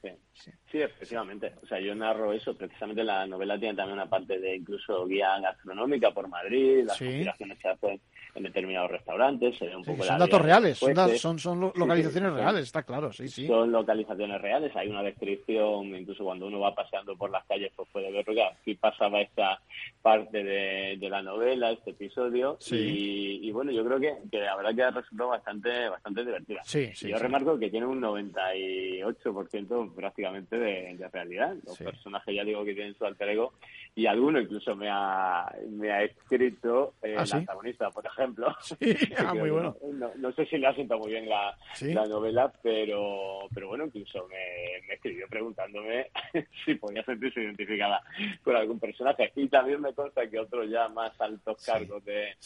[0.00, 1.52] Sí, sí, efectivamente.
[1.62, 2.56] O sea, yo narro eso.
[2.56, 7.24] Precisamente la novela tiene también una parte de incluso guía gastronómica por Madrid, las sí.
[7.38, 8.00] que se hacen
[8.34, 9.56] en determinados restaurantes.
[9.58, 13.46] Se un poco son datos reales, son, son, localizaciones reales, está claro, sí, sí.
[13.46, 14.74] Son localizaciones reales.
[14.74, 18.42] Hay una descripción, incluso cuando uno va paseando por las calles, pues puede ver que
[18.42, 19.60] aquí pasaba esta
[20.00, 22.58] parte de, de la novela, este episodio.
[22.70, 26.60] Y, y, bueno, yo creo que, que la verdad que ha resultado bastante, bastante divertida.
[26.64, 31.54] Sí, sí, yo remarco que tiene un 98% prácticamente de, realidad.
[31.66, 33.54] Los personajes ya digo que tienen su alter ego
[33.94, 38.54] y alguno incluso me ha, me ha escrito eh, ¿Ah, el antagonista, por ejemplo.
[39.18, 39.76] Ah, muy bueno.
[40.16, 44.26] No, sé si le ha sentado muy bien la, la novela, pero, pero bueno, incluso
[44.28, 46.10] me, me escribió preguntándome
[46.64, 48.02] si podía sentirse identificada
[48.42, 49.32] con algún personaje.
[49.36, 52.36] Y también me consta que otros ya más altos cargos de,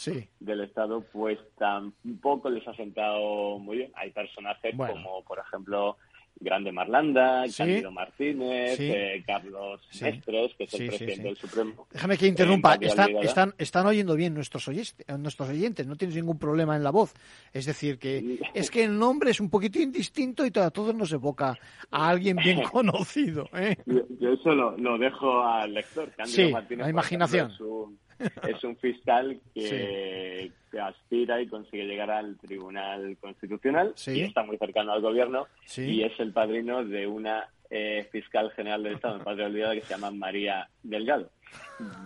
[0.41, 3.93] del Estado, pues tampoco les ha sentado muy bien.
[3.95, 5.97] Hay personajes como, por ejemplo,
[6.39, 11.87] Grande Marlanda, Camilo Martínez, eh, Carlos Mestres, que es el presidente del Supremo.
[11.91, 16.39] Déjame que interrumpa, están, están, están oyendo bien nuestros oyentes, nuestros oyentes, no tienes ningún
[16.39, 17.15] problema en la voz.
[17.53, 21.13] Es decir, que es que el nombre es un poquito indistinto y a todos nos
[21.13, 21.59] evoca
[21.91, 23.49] a alguien bien conocido.
[23.55, 23.77] ¿eh?
[23.87, 26.13] Yo, eso lo, dejo al lector.
[26.25, 27.99] sí, la imaginación es un
[28.81, 30.51] fiscal que,
[30.81, 36.13] aspira y consigue llegar al Tribunal Constitucional y está muy cercano al gobierno y es
[36.21, 40.11] el padrino de una eh, fiscal general del Estado, en Patria Olvidada, que se llama
[40.11, 41.31] María Delgado.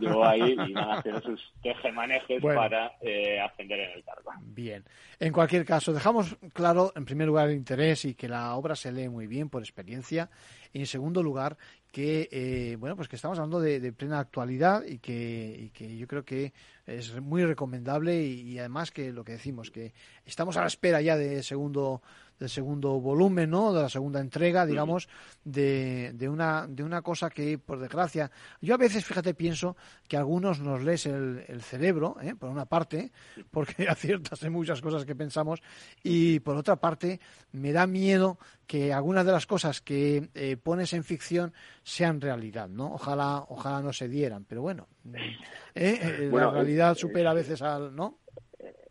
[0.00, 4.30] Yo ahí iban a hacer sus tejemanejes para eh, ascender en el cargo.
[4.40, 4.84] Bien.
[5.18, 8.90] En cualquier caso, dejamos claro, en primer lugar, el interés y que la obra se
[8.90, 10.30] lee muy bien por experiencia.
[10.72, 11.56] Y en segundo lugar,
[11.90, 16.52] que eh, bueno pues que estamos hablando de, plena actualidad y que, yo creo que
[16.86, 19.92] es muy recomendable y, además que lo que decimos que
[20.24, 22.02] estamos a la espera ya de segundo
[22.40, 23.72] del segundo volumen, ¿no?
[23.72, 25.08] De la segunda entrega, digamos,
[25.44, 28.30] de, de, una, de una cosa que, por desgracia,
[28.62, 29.76] yo a veces, fíjate, pienso
[30.08, 32.34] que a algunos nos lees el, el cerebro, ¿eh?
[32.34, 33.12] por una parte,
[33.50, 35.62] porque aciertas en muchas cosas que pensamos,
[36.02, 37.20] y por otra parte,
[37.52, 42.68] me da miedo que algunas de las cosas que eh, pones en ficción sean realidad,
[42.68, 42.94] ¿no?
[42.94, 44.88] Ojalá, ojalá no se dieran, pero bueno,
[45.74, 46.30] ¿eh?
[46.32, 48.19] la realidad supera a veces al, ¿no?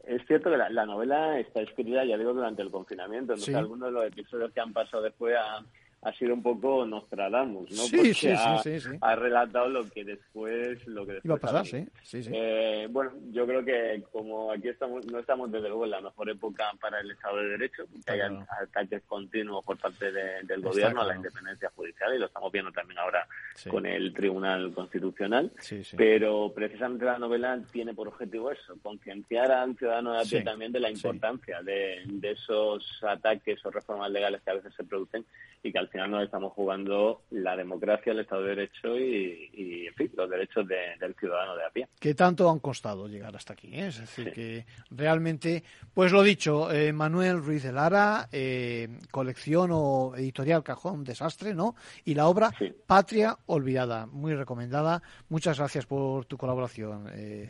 [0.09, 3.33] Es cierto que la, novela está escrita, ya digo, durante el confinamiento.
[3.33, 5.63] Entonces, algunos de los episodios que han pasado después a,
[6.01, 7.83] ha sido un poco Nostradamus, ¿no?
[7.83, 11.39] Sí, sí, ha, sí, sí, ha, relatado lo que después, lo que después iba a
[11.39, 15.83] pasar, sí, sí, eh, bueno, yo creo que como aquí estamos, no estamos desde luego
[15.83, 20.11] en la mejor época para el Estado de Derecho, que hay ataques continuos por parte
[20.11, 23.27] del gobierno a la independencia judicial y lo estamos viendo también ahora
[23.69, 25.51] con el Tribunal Constitucional.
[25.97, 30.71] Pero precisamente la novela tiene por objetivo eso, concienciar al ciudadano de a pie también
[30.71, 35.25] de la importancia de, de esos ataques o reformas legales que a veces se producen
[35.61, 39.93] y que al final nos estamos jugando la democracia, el Estado de Derecho y, en
[39.95, 41.87] fin, los derechos del ciudadano de a pie.
[41.99, 43.87] Que tanto han costado llegar hasta aquí, ¿eh?
[43.87, 50.13] es decir, que realmente, pues lo dicho, eh, Manuel Ruiz de Lara, eh, colección o
[50.15, 51.75] editorial Cajón Desastre, ¿no?
[52.05, 52.51] Y la obra
[52.87, 55.01] Patria Olvidada, muy recomendada.
[55.29, 57.05] Muchas gracias por tu colaboración,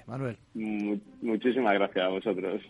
[0.07, 0.37] Manuel.
[0.53, 2.61] muchísimas gracias a vosotros.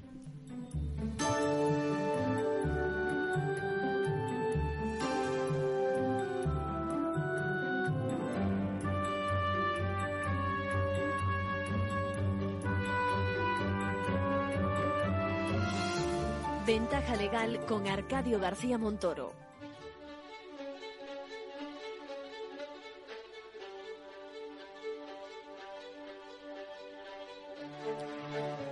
[16.70, 19.34] Ventaja legal con Arcadio García Montoro.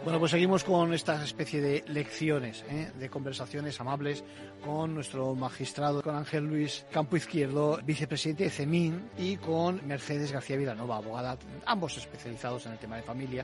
[0.03, 2.91] Bueno, pues seguimos con esta especie de lecciones, ¿eh?
[2.99, 4.23] de conversaciones amables
[4.63, 10.55] con nuestro magistrado, con Ángel Luis Campo Izquierdo, vicepresidente de CEMIN, y con Mercedes García
[10.55, 11.35] Vilanova, abogada,
[11.65, 13.43] ambos especializados en el tema de familia.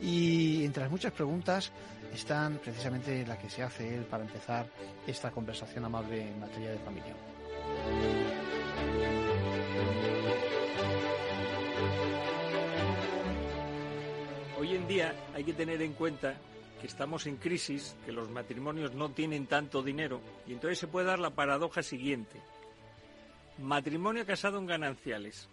[0.00, 1.72] Y entre las muchas preguntas
[2.12, 4.66] están precisamente la que se hace él para empezar
[5.06, 7.14] esta conversación amable en materia de familia.
[14.58, 16.34] Hoy en día hay que tener en cuenta
[16.80, 21.06] que estamos en crisis, que los matrimonios no tienen tanto dinero y entonces se puede
[21.06, 22.40] dar la paradoja siguiente.
[23.58, 25.48] Matrimonio casado en gananciales,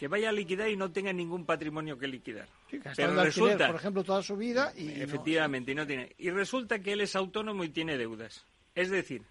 [0.00, 2.48] que vaya a liquidar y no tenga ningún patrimonio que liquidar.
[2.96, 6.14] Pero resulta, por ejemplo, toda su vida y efectivamente, no, tiene.
[6.16, 8.46] Y resulta que él es autónomo y tiene deudas.
[8.74, 9.24] Es decir,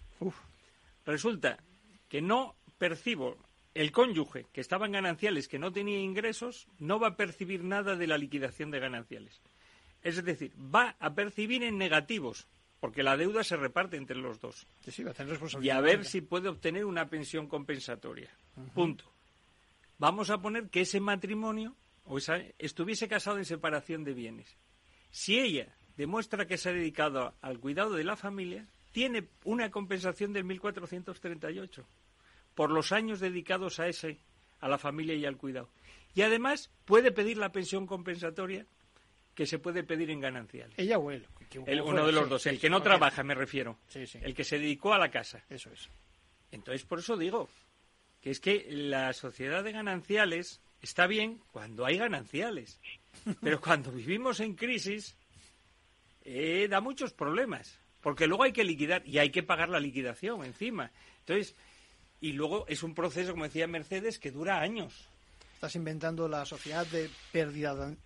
[1.08, 1.58] resulta
[2.08, 3.36] que no percibo
[3.74, 7.96] el cónyuge que estaba en gananciales, que no tenía ingresos, no va a percibir nada
[7.96, 9.42] de la liquidación de gananciales.
[10.04, 12.46] Es decir, va a percibir en negativos,
[12.80, 14.68] porque la deuda se reparte entre los dos.
[15.60, 18.30] y a ver si puede obtener una pensión compensatoria.
[18.76, 19.12] Punto.
[20.00, 21.76] Vamos a poner que ese matrimonio
[22.06, 22.18] o
[22.58, 24.58] estuviese casado en separación de bienes.
[25.12, 30.34] Si ella demuestra que se ha dedicado al cuidado de la familia, tiene una compensación
[30.34, 31.86] del 1438
[32.56, 34.20] por los años dedicados a ese,
[34.60, 35.70] a la familia y al cuidado.
[36.16, 38.66] Y además puede pedir la pensión compensatoria
[39.36, 40.78] que se puede pedir en gananciales.
[40.78, 41.28] Ella o él.
[41.58, 43.80] uno de los dos, el que no trabaja, me refiero.
[43.94, 45.44] El que se dedicó a la casa.
[45.50, 45.90] Eso es.
[46.52, 47.48] Entonces, por eso digo
[48.22, 52.80] que es que la sociedad de gananciales está bien cuando hay gananciales.
[53.42, 55.16] Pero cuando vivimos en crisis,
[56.24, 57.80] eh, da muchos problemas.
[58.02, 60.92] Porque luego hay que liquidar y hay que pagar la liquidación encima.
[61.20, 61.56] Entonces,
[62.22, 65.08] y luego es un proceso, como decía Mercedes, que dura años.
[65.54, 67.10] Estás inventando la sociedad de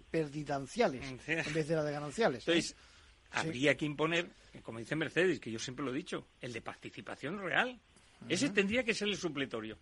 [0.09, 2.47] perdidanciales en vez de la de gananciales.
[2.47, 2.51] ¿eh?
[2.51, 2.75] Entonces,
[3.31, 4.29] habría que imponer,
[4.63, 7.79] como dice Mercedes, que yo siempre lo he dicho, el de participación real.
[8.27, 9.77] Ese tendría que ser el supletorio.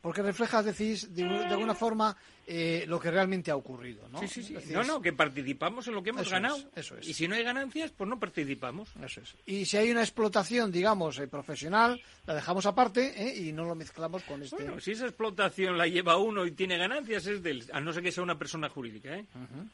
[0.00, 4.20] Porque refleja, decís, de, alguna forma eh, lo que realmente ha ocurrido, ¿no?
[4.20, 4.72] Sí, sí, sí.
[4.72, 6.56] no, no, que participamos en lo que hemos ganado.
[6.76, 7.08] eso es.
[7.08, 8.88] Y si no hay ganancias, pues no participamos.
[9.04, 9.34] Eso es.
[9.44, 13.36] Y si hay una explotación, digamos, eh, profesional, la dejamos aparte ¿eh?
[13.36, 14.54] y no lo mezclamos con este...
[14.54, 17.64] Bueno, si esa explotación la lleva uno y tiene ganancias, es del...
[17.72, 19.26] A no ser que sea una persona jurídica, ¿eh?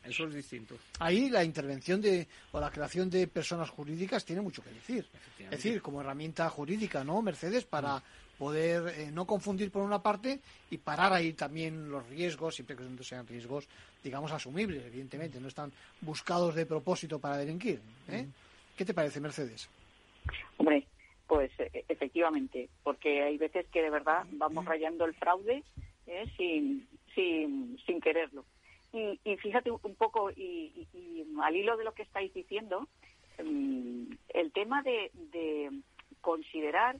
[0.03, 0.77] Eso es distinto.
[1.01, 2.27] Ahí la intervención de...
[2.53, 5.07] o la creación de personas jurídicas tiene mucho que decir.
[5.39, 7.66] Es decir, como herramienta jurídica, ¿no, Mercedes?
[7.66, 7.99] Para...
[7.99, 8.03] Mm
[8.39, 13.05] poder eh, no confundir por una parte y parar ahí también los riesgos, siempre que
[13.05, 13.68] sean riesgos,
[14.03, 17.80] digamos, asumibles, evidentemente, no están buscados de propósito para delinquir.
[18.09, 18.26] ¿eh?
[18.76, 19.68] ¿Qué te parece, Mercedes?
[20.59, 20.87] Hombre,
[21.26, 25.62] pues e, efectivamente, porque hay veces que de verdad vamos rayando el fraude
[26.07, 26.26] ¿eh?
[26.37, 28.45] sin, sin, sin quererlo.
[28.93, 30.87] Y, y fíjate un poco, y,
[31.43, 32.89] al hilo de lo que estáis diciendo,
[33.43, 35.70] mm, el tema de, de
[36.20, 36.97] considerar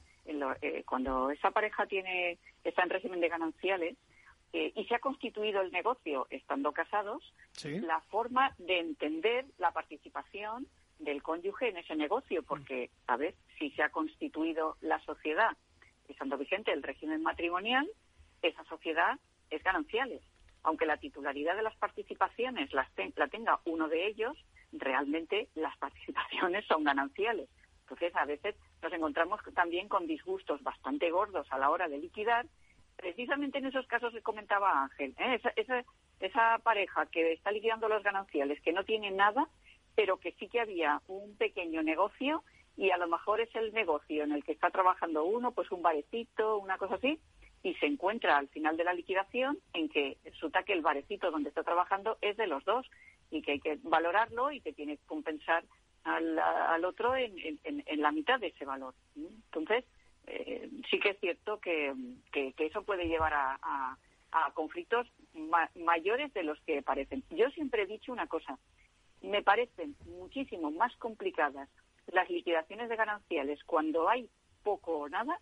[0.85, 3.95] cuando esa pareja tiene está en régimen de gananciales
[4.53, 10.67] eh, y se ha constituido el negocio estando casados, la forma de entender la participación
[10.99, 15.57] del cónyuge en ese negocio, porque, a ver, si se ha constituido la sociedad
[16.07, 17.85] estando vigente el régimen matrimonial,
[18.41, 19.19] esa sociedad
[19.49, 20.21] es gananciales.
[20.63, 24.37] Aunque la titularidad de las participaciones las la tenga uno de ellos,
[24.71, 27.49] realmente las participaciones son gananciales.
[27.81, 28.55] Entonces, a veces
[28.85, 32.45] nos encontramos también con disgustos bastante gordos a la hora de liquidar,
[32.95, 35.15] precisamente en esos casos que comentaba Ángel.
[35.17, 35.39] ¿eh?
[35.55, 35.83] Esa,
[36.19, 39.47] esa, pareja que está liquidando los gananciales, que no tiene nada,
[39.95, 42.43] pero que sí que había un pequeño negocio
[42.77, 45.81] y a lo mejor es el negocio en el que está trabajando uno, pues un
[45.81, 47.19] barecito, una cosa así,
[47.63, 51.49] y se encuentra al final de la liquidación en que resulta que el barecito donde
[51.49, 52.85] está trabajando es de los dos
[53.31, 55.63] y que hay que valorarlo y que tiene que compensar
[56.05, 57.59] al, otro en,
[57.97, 58.93] la mitad de ese valor.
[59.15, 59.83] Entonces,
[60.27, 61.93] eh, sí que es cierto que,
[62.57, 63.97] eso puede llevar a,
[64.53, 65.07] conflictos
[65.75, 67.23] mayores de los que parecen.
[67.29, 68.59] Yo siempre he dicho una cosa,
[69.21, 71.69] me parecen muchísimo más complicadas
[72.07, 74.29] las liquidaciones de gananciales cuando hay
[74.61, 75.39] poco o nada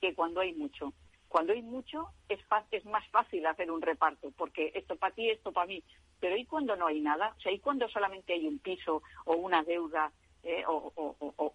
[0.00, 0.92] que cuando hay mucho.
[1.28, 2.38] Cuando hay mucho es,
[2.70, 5.82] es más fácil hacer un reparto, porque esto para ti, esto para mí.
[6.20, 7.34] Pero ¿y cuando no hay nada?
[7.36, 10.12] O sea, ¿y cuando solamente hay un piso o una deuda
[10.42, 10.92] eh, o,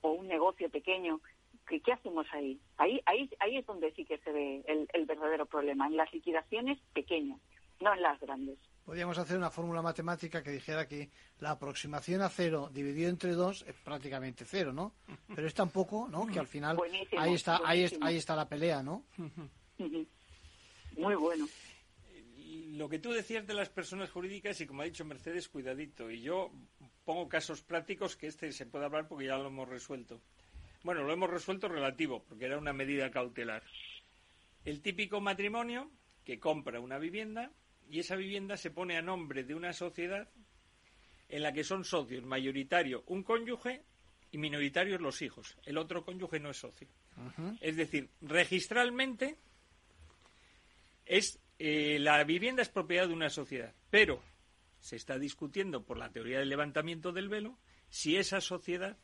[0.03, 1.19] un negocio pequeño?
[1.67, 2.59] ¿Qué, ¿Qué, hacemos ahí?
[2.77, 3.01] ahí?
[3.05, 7.39] Ahí ahí es donde sí que se ve el, verdadero problema, en las liquidaciones pequeñas,
[7.79, 8.59] no en las grandes.
[8.85, 11.09] Podríamos hacer una fórmula matemática que dijera que
[11.39, 14.93] la aproximación a cero dividido entre dos es prácticamente cero, ¿no?
[15.33, 16.25] Pero es tan poco, ¿no?
[16.27, 16.77] Que al final
[17.17, 19.05] ahí está, ahí, ahí está la pelea, ¿no?
[20.97, 21.47] Muy bueno.
[22.81, 26.09] Lo que tú decías de las personas jurídicas, y como ha dicho Mercedes, cuidadito.
[26.09, 26.49] Y yo
[27.05, 30.19] pongo casos prácticos que este se puede hablar porque ya lo hemos resuelto.
[30.81, 33.61] Bueno, lo hemos resuelto relativo, porque era una medida cautelar.
[34.65, 35.91] El típico matrimonio
[36.25, 37.51] que compra una vivienda
[37.87, 40.27] y esa vivienda se pone a nombre de una sociedad
[41.29, 43.83] en la que son socios mayoritario un cónyuge
[44.31, 45.55] y minoritarios los hijos.
[45.67, 46.87] El otro cónyuge no es socio.
[47.59, 49.37] Es decir, registralmente
[51.05, 54.23] es eh, la vivienda es propiedad de una sociedad, pero
[54.79, 58.97] se está discutiendo por la teoría del levantamiento del velo si esa sociedad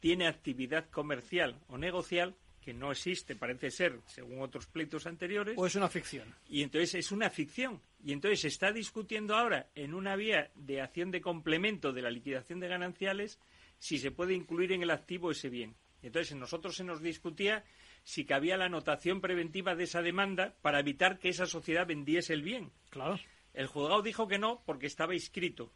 [0.00, 5.58] tiene actividad comercial o negocial que no existe, parece ser, según otros pleitos anteriores.
[5.58, 6.34] O es una ficción.
[6.48, 7.82] Y entonces es una ficción.
[8.02, 12.10] Y entonces se está discutiendo ahora en una vía de acción de complemento de la
[12.10, 13.38] liquidación de gananciales
[13.78, 15.76] si se puede incluir en el activo ese bien.
[16.00, 17.64] Entonces, en nosotros se nos discutía
[18.04, 22.42] si cabía la anotación preventiva de esa demanda para evitar que esa sociedad vendiese el
[22.42, 22.70] bien.
[22.90, 23.18] Claro.
[23.54, 25.72] El juzgado dijo que no porque estaba inscrito.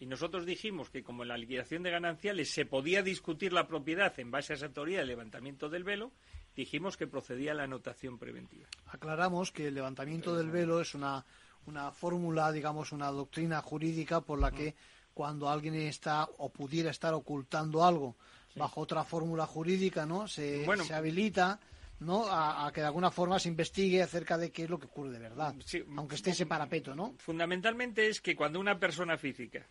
[0.00, 4.18] Y nosotros dijimos que como en la liquidación de gananciales se podía discutir la propiedad
[4.18, 6.12] en base a esa teoría del levantamiento del velo,
[6.56, 8.66] dijimos que procedía la anotación preventiva.
[8.86, 11.24] Aclaramos que el levantamiento del velo es una,
[11.66, 14.74] una fórmula, digamos, una doctrina jurídica por la que
[15.12, 18.16] cuando alguien está o pudiera estar ocultando algo
[18.54, 20.28] bajo otra fórmula jurídica, ¿no?
[20.28, 21.60] Se, se habilita
[22.00, 22.26] ¿no?
[22.28, 25.18] A, que de alguna forma se investigue acerca de qué es lo que ocurre de
[25.18, 25.54] verdad,
[25.96, 27.14] aunque esté ese parapeto, ¿no?
[27.18, 29.66] Fundamentalmente es que cuando una persona física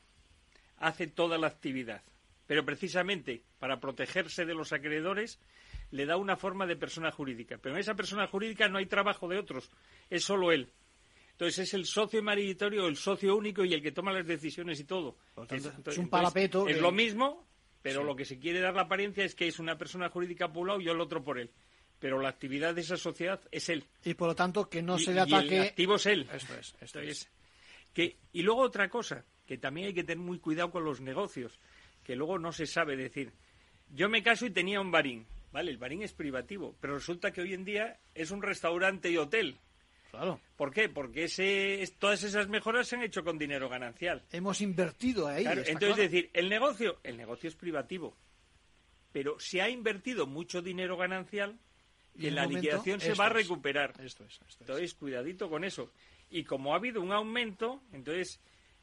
[0.77, 2.03] hace toda la actividad,
[2.45, 5.39] pero precisamente para protegerse de los acreedores,
[5.91, 7.57] le da una forma de persona jurídica.
[7.57, 9.69] Pero en esa persona jurídica no hay trabajo de otros,
[10.09, 10.71] es solo él.
[11.32, 14.84] Entonces es el socio mayoritario, el socio único y el que toma las decisiones y
[14.84, 15.17] todo.
[15.88, 16.67] es un parapeto.
[16.67, 17.47] Es lo mismo,
[17.82, 20.63] pero lo que se quiere dar la apariencia es que es una persona jurídica por
[20.63, 21.51] un lado y el otro por él.
[21.99, 23.86] Pero la actividad de esa sociedad es él.
[24.03, 25.57] Y por lo tanto que no se le ataque.
[25.57, 26.27] El activo es él.
[26.34, 26.75] Esto es.
[26.80, 27.30] Esto es.
[27.93, 31.59] Que, y luego otra cosa, que también hay que tener muy cuidado con los negocios,
[32.03, 33.34] que luego no se sabe decir.
[33.89, 35.25] Yo me caso y tenía un barín.
[35.51, 39.17] Vale, el barín es privativo, pero resulta que hoy en día es un restaurante y
[39.17, 39.57] hotel.
[40.10, 40.39] Claro.
[40.55, 40.89] ¿Por qué?
[40.89, 44.24] Porque ese, todas esas mejoras se han hecho con dinero ganancial.
[44.32, 45.45] Hemos invertido ahí.
[45.45, 48.16] entonces, decir, el negocio, el negocio es privativo,
[49.12, 51.60] pero se ha invertido mucho dinero ganancial
[52.16, 53.93] y en la liquidación se va a recuperar.
[54.03, 55.91] Esto es, esto Entonces, cuidadito con eso.
[56.32, 58.39] Y como ha habido un aumento, entonces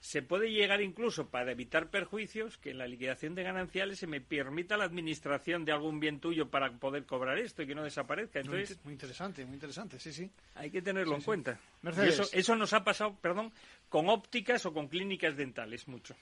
[0.07, 4.21] se puede llegar incluso para evitar perjuicios que en la liquidación de gananciales se me
[4.21, 8.39] permita la administración de algún bien tuyo para poder cobrar esto y que no desaparezca.
[8.39, 10.31] Entonces, muy, interesante, muy interesante, sí, sí.
[10.55, 11.59] Hay que tenerlo en cuenta.
[11.83, 13.53] Eso, eso, nos ha pasado, perdón,
[13.89, 16.15] con ópticas o con clínicas dentales mucho.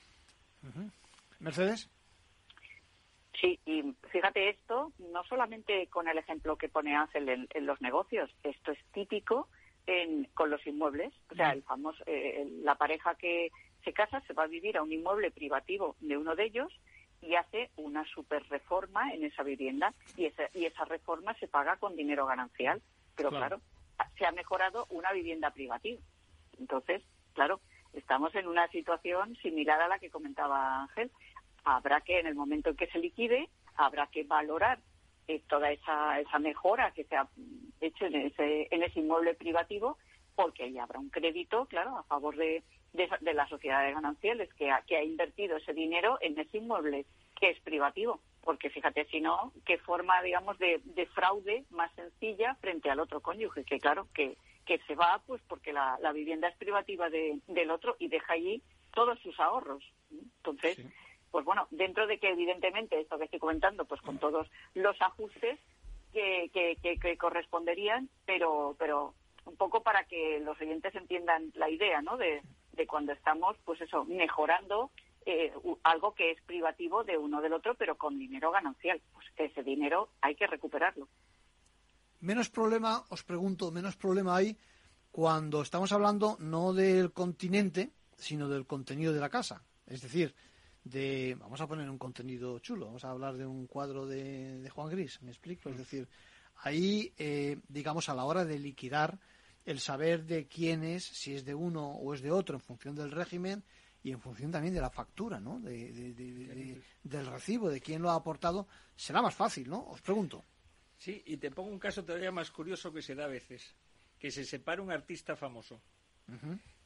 [1.40, 1.90] Mercedes.
[3.38, 8.30] Sí, y fíjate esto, no solamente con el ejemplo que pone Ángel en, los negocios,
[8.44, 9.46] esto es típico
[9.86, 11.12] en, con los inmuebles.
[11.30, 13.50] O sea, el famoso, eh, la pareja que
[13.84, 16.72] se casa se va a vivir a un inmueble privativo de uno de ellos
[17.20, 21.76] y hace una super reforma en esa vivienda y esa, y esa reforma se paga
[21.76, 22.82] con dinero ganancial.
[23.16, 23.60] Pero claro.
[24.18, 26.00] se ha mejorado una vivienda privativa.
[26.58, 27.60] Entonces, claro,
[27.92, 31.10] estamos en una situación similar a la que comentaba Ángel.
[31.64, 34.80] Habrá que, en el momento en que se liquide, habrá que valorar
[35.28, 37.26] eh, toda esa, esa mejora que se ha
[37.80, 39.96] hecho en ese, en ese inmueble privativo,
[40.34, 42.62] porque ahí habrá un crédito, claro, a favor de,
[42.94, 47.04] de, la sociedad de gananciales que ha, que ha invertido ese dinero en ese inmueble
[47.38, 48.20] que es privativo.
[48.42, 53.20] Porque fíjate, si no, qué forma, digamos, de, de fraude más sencilla frente al otro
[53.20, 57.40] cónyuge, que claro, que, que se va pues porque la, la vivienda es privativa de,
[57.48, 59.82] del otro y deja allí todos sus ahorros.
[60.10, 60.78] Entonces,
[61.30, 65.58] pues bueno, dentro de que evidentemente esto que estoy comentando, pues con todos los ajustes
[66.12, 69.14] que, que, que, corresponderían, pero, pero
[69.46, 72.16] un poco para que los oyentes entiendan la idea, ¿no?
[72.16, 72.40] De,
[72.74, 74.90] de cuando estamos, pues eso, mejorando
[75.26, 75.52] eh,
[75.84, 79.00] algo que es privativo de uno del otro, pero con dinero ganancial.
[79.12, 81.08] Pues ese dinero hay que recuperarlo.
[82.20, 84.56] Menos problema, os pregunto, menos problema hay
[85.10, 89.62] cuando estamos hablando no del continente, sino del contenido de la casa.
[89.86, 90.34] Es decir,
[90.84, 94.90] de, vamos a poner un contenido chulo, vamos a hablar de un cuadro de, Juan
[94.90, 96.08] Gris, me explico, es decir,
[96.56, 99.18] ahí, eh, digamos, a la hora de liquidar
[99.64, 102.94] el saber de quién es, si es de uno o es de otro, en función
[102.94, 103.64] del régimen
[104.02, 105.60] y en función también de la factura, ¿no?
[105.60, 109.86] del recibo, de quién lo ha aportado, será más fácil, ¿no?
[109.86, 110.44] Os pregunto.
[110.98, 113.74] Sí, y te pongo un caso todavía más curioso que se da a veces,
[114.18, 115.80] que se separa un artista famoso,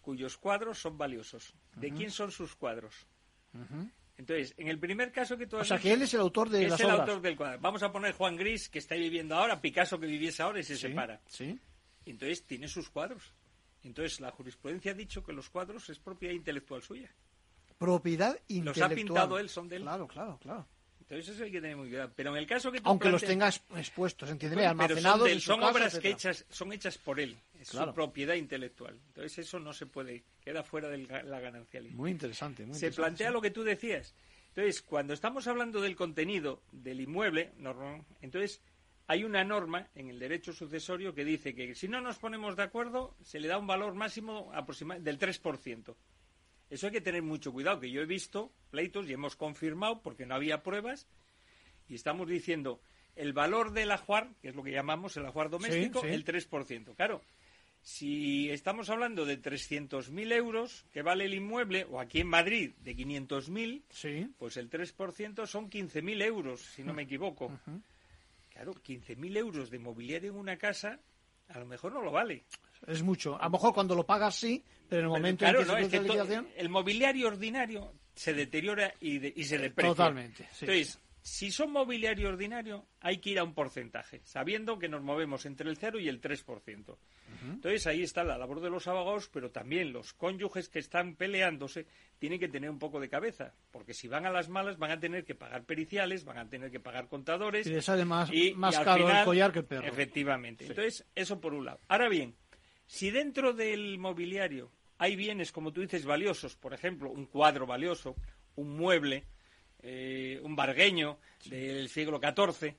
[0.01, 1.55] cuyos cuadros son valiosos.
[1.74, 3.07] ¿De quién son sus cuadros?
[4.16, 6.66] Entonces, en el primer caso que tú O sea, que él es el autor de
[6.66, 7.59] es el autor del cuadro.
[7.61, 10.76] Vamos a poner Juan Gris, que está viviendo ahora, Picasso, que viviese ahora y se
[10.76, 11.20] separa.
[11.26, 11.59] Sí.
[12.11, 13.33] Entonces, tiene sus cuadros.
[13.85, 17.11] Entonces, la jurisprudencia ha dicho que los cuadros es propiedad intelectual suya.
[17.79, 18.91] Propiedad intelectual.
[18.91, 19.83] Los ha pintado él, son de él.
[19.83, 20.67] Claro, claro, claro.
[21.09, 22.13] Entonces eso hay que tener muy cuidado.
[22.15, 26.11] Pero en el caso que Aunque los tengas expuestos, entiéndeme, almacenados son, son obras que
[26.11, 27.39] hechas, son hechas por él.
[27.59, 28.99] Es su propiedad intelectual.
[29.09, 31.95] Entonces eso no se puede, queda fuera de la ganancialidad.
[31.95, 32.67] Muy interesante.
[32.67, 34.13] Muy se plantea lo que tú decías.
[34.49, 37.53] Entonces, cuando estamos hablando del contenido del inmueble,
[38.21, 38.61] entonces
[39.09, 42.63] hay una norma en el derecho sucesorio que dice que si no nos ponemos de
[42.63, 44.53] acuerdo, se le da un valor máximo
[45.01, 45.97] del 3%.
[46.69, 50.27] Eso hay que tener mucho cuidado, que yo he visto pleitos y hemos confirmado, porque
[50.27, 51.09] no había pruebas,
[51.89, 52.83] y estamos diciendo
[53.17, 56.95] el valor del ajuar, que es lo que llamamos el ajuar doméstico, el 3%.
[56.95, 57.23] Claro,
[57.81, 62.95] si estamos hablando de 300.000 euros que vale el inmueble, o aquí en Madrid de
[62.95, 64.29] 500.000, sí.
[64.37, 67.59] pues el 3% son 15.000 euros, si no me equivoco.
[68.59, 70.99] Claro, 15.000 euros de mobiliario en una casa,
[71.49, 72.43] a lo mejor no lo vale.
[72.89, 73.41] Es mucho.
[73.41, 76.47] A lo mejor cuando lo pagas sí, pero en el momento en que se no,
[76.57, 79.95] El mobiliario ordinario se deteriora y, se deprecia.
[79.95, 80.49] Totalmente.
[80.61, 80.99] Entonces,
[81.29, 85.68] si son mobiliario ordinario, hay que ir a un porcentaje, sabiendo que nos movemos entre
[85.68, 86.97] el 0 y el 3%.
[87.43, 91.87] Entonces, ahí está la labor de los abogados, pero también los cónyuges que están peleándose
[92.18, 94.99] tienen que tener un poco de cabeza, porque si van a las malas van a
[94.99, 97.66] tener que pagar periciales, van a tener que pagar contadores.
[97.66, 99.87] Y les sale más, más caro el collar que el perro.
[99.87, 100.66] Efectivamente.
[100.66, 101.81] Entonces, eso por un lado.
[101.89, 102.35] Ahora bien,
[102.87, 108.16] si dentro del mobiliario hay bienes, como tú dices, valiosos, por ejemplo, un cuadro valioso,
[108.57, 109.26] un mueble,
[109.81, 112.74] eh, un bargueño del siglo XIV,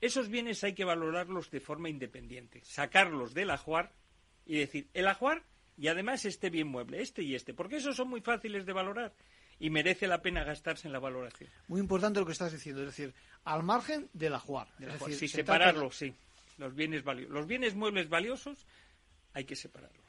[0.00, 3.92] esos bienes hay que valorarlos de forma independiente, sacarlos del ajuar
[4.44, 5.44] y decir, el ajuar
[5.76, 9.12] y además este bien mueble, este y este, porque esos son muy fáciles de valorar
[9.58, 11.50] y merece la pena gastarse en la valoración.
[11.68, 13.14] Muy importante lo que estás diciendo, es decir,
[13.44, 14.68] al margen del ajuar.
[14.80, 16.14] Es sí, separarlos, sí.
[16.58, 18.66] Los bienes, los bienes muebles valiosos
[19.32, 20.04] hay que separarlos.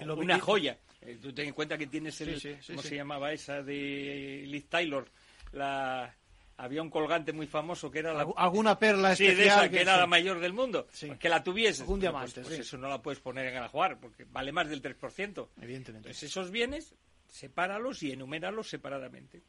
[0.00, 0.78] una joya.
[1.00, 5.06] Eh, tú ten en cuenta que tienes el, ¿cómo se llamaba esa de Liz Taylor?
[5.54, 6.14] La
[6.56, 8.26] había un colgante muy famoso que era la...
[8.36, 10.86] alguna perla especial que, era la mayor del mundo
[11.18, 13.98] que la tuviese un diamante pues, pues eso no la puedes poner en el jugar
[13.98, 16.08] porque vale más del 3% evidentemente.
[16.10, 16.94] Entonces, esos bienes
[17.28, 19.42] sepáralos y enuméralos separadamente.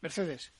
[0.00, 0.54] Mercedes.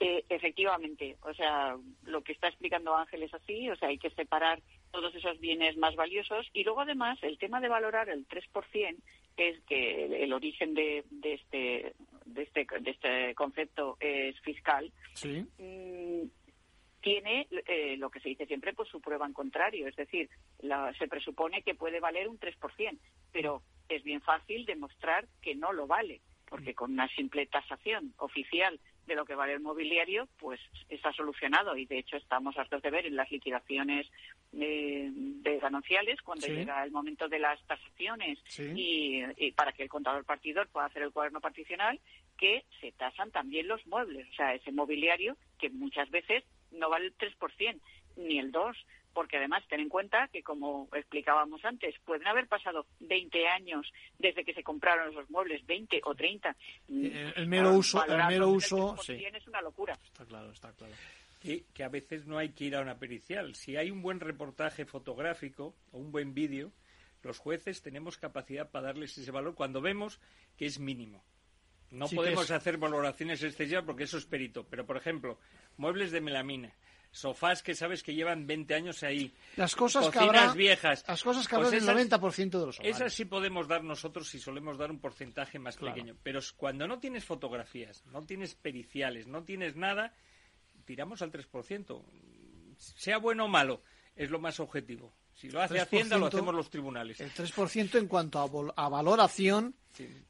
[0.00, 4.10] Eh, efectivamente o sea lo que está explicando Ángel es así o sea hay que
[4.10, 4.60] separar
[4.92, 6.48] todos esos bienes más valiosos.
[6.52, 8.96] Y luego, además, el tema de valorar el 3%,
[9.36, 11.94] que es que el, origen de, este,
[12.32, 14.92] de, este, de este concepto es fiscal,
[15.58, 16.22] mm,
[17.00, 19.88] tiene eh, lo que se dice siempre, pues su prueba en contrario.
[19.88, 20.30] Es decir,
[20.98, 22.98] se presupone que puede valer un 3%,
[23.32, 28.78] pero es bien fácil demostrar que no lo vale, porque con una simple tasación oficial
[29.06, 31.76] de lo que vale el mobiliario, pues está solucionado.
[31.76, 34.06] Y de hecho estamos hartos de ver en las liquidaciones
[34.52, 39.22] de, gananciales cuando llega el momento de las tasaciones y,
[39.52, 42.00] para que el contador partidor pueda hacer el cuaderno particional
[42.42, 47.06] que se tasan también los muebles, o sea, ese mobiliario que muchas veces no vale
[47.06, 47.80] el 3%
[48.16, 48.74] ni el 2%,
[49.12, 53.86] porque además ten en cuenta que, como explicábamos antes, pueden haber pasado 20 años
[54.18, 56.56] desde que se compraron esos muebles, 20 o 30.
[56.88, 59.12] Eh, el, mero uso, el mero uso, sí.
[59.12, 59.96] Es una locura.
[60.02, 60.94] Está claro, está claro.
[61.44, 63.54] Y que a veces no hay que ir a una pericial.
[63.54, 66.72] Si hay un buen reportaje fotográfico o un buen vídeo,
[67.22, 70.18] los jueces tenemos capacidad para darles ese valor cuando vemos
[70.56, 71.22] que es mínimo.
[71.92, 74.64] No podemos hacer valoraciones excesivas porque eso es perito.
[74.64, 75.38] Pero, por ejemplo,
[75.76, 76.72] muebles de melamina,
[77.10, 81.04] sofás que sabes que llevan 20 años ahí, las cosas cocinas viejas.
[81.06, 82.96] Las cosas que pues el 90% de los hogares.
[82.96, 86.16] Esas sí podemos dar nosotros y solemos dar un porcentaje más pequeño.
[86.22, 90.14] Pero cuando no tienes fotografías, no tienes periciales, no tienes nada,
[90.86, 92.02] tiramos al 3%.
[92.78, 93.82] Sea bueno o malo,
[94.16, 95.12] es lo más objetivo.
[95.42, 97.20] Si lo hace Hacienda, lo hacemos los tribunales.
[97.20, 98.38] El 3% en cuanto
[98.76, 99.74] a, valoración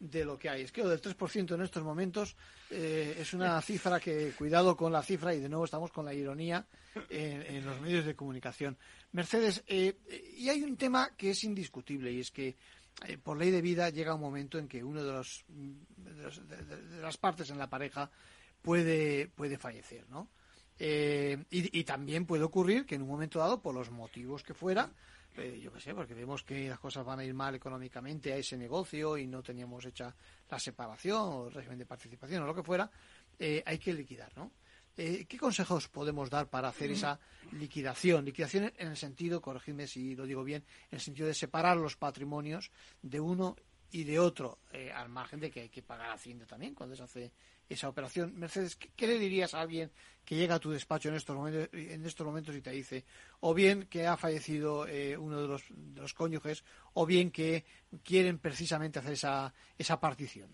[0.00, 0.62] de lo que hay.
[0.62, 2.34] Es que lo del 3% en estos momentos
[2.70, 6.14] eh, es una cifra que, cuidado con la cifra, y de nuevo estamos con la
[6.14, 6.66] ironía
[7.10, 8.78] en, los medios de comunicación.
[9.12, 9.98] Mercedes, eh,
[10.38, 12.56] y hay un tema que es indiscutible, y es que
[13.06, 17.18] eh, por ley de vida llega un momento en que uno de, los, de, las
[17.18, 18.10] partes en la pareja
[18.62, 20.30] puede, puede fallecer, ¿no?
[20.84, 24.90] Eh, y, también puede ocurrir que en un momento dado, por los motivos que fuera,
[25.36, 28.36] eh, yo qué sé, porque vemos que las cosas van a ir mal económicamente a
[28.36, 30.12] ese negocio y no teníamos hecha
[30.50, 32.90] la separación o el régimen de participación o lo que fuera,
[33.38, 34.50] eh, hay que liquidar, ¿no?
[34.96, 37.18] ¿Qué consejos podemos dar para hacer esa
[37.52, 38.24] liquidación?
[38.24, 41.96] Liquidación en el sentido, corregidme si lo digo bien, en el sentido de separar los
[41.96, 43.56] patrimonios de uno
[43.92, 47.02] y de otro, eh, al margen de que hay que pagar Hacienda también cuando se
[47.02, 47.32] hace
[47.68, 48.34] esa operación.
[48.38, 49.90] Mercedes, ¿qué, le dirías a alguien
[50.24, 53.04] que llega a tu despacho en estos momentos, y te dice,
[53.40, 56.64] o bien que ha fallecido eh, uno de los, los cónyuges,
[56.94, 57.64] o bien que
[58.02, 60.50] quieren precisamente hacer esa, esa partición?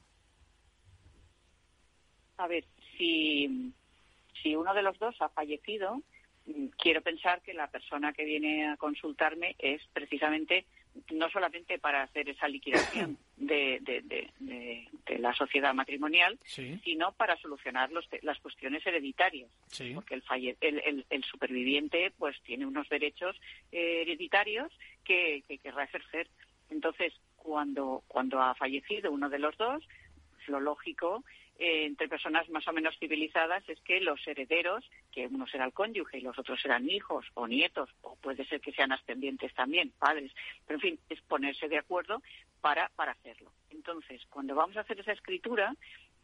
[2.38, 2.64] A ver,
[2.96, 3.72] si,
[4.42, 6.02] si uno de los dos ha fallecido,
[6.46, 10.66] mm, quiero pensar que la persona que viene a consultarme es precisamente
[11.12, 18.06] no solamente para hacer esa liquidación de, de, la sociedad matrimonial, sino para solucionar los,
[18.22, 19.50] las cuestiones hereditarias.
[19.94, 23.36] Porque el, el, el, superviviente pues tiene unos derechos
[23.72, 24.70] eh, hereditarios
[25.04, 26.28] que, que querrá ejercer.
[26.70, 29.82] Entonces, cuando, cuando ha fallecido uno de los dos,
[30.46, 31.24] lo lógico
[31.58, 35.72] eh, entre personas más o menos civilizadas es que los herederos, que uno será el
[35.72, 39.92] cónyuge y los otros serán hijos o nietos, o puede ser que sean ascendientes también,
[39.98, 40.32] padres,
[40.64, 42.22] pero en fin, es ponerse de acuerdo
[42.60, 43.50] para, para hacerlo.
[43.70, 45.74] Entonces, cuando vamos a hacer esa escritura,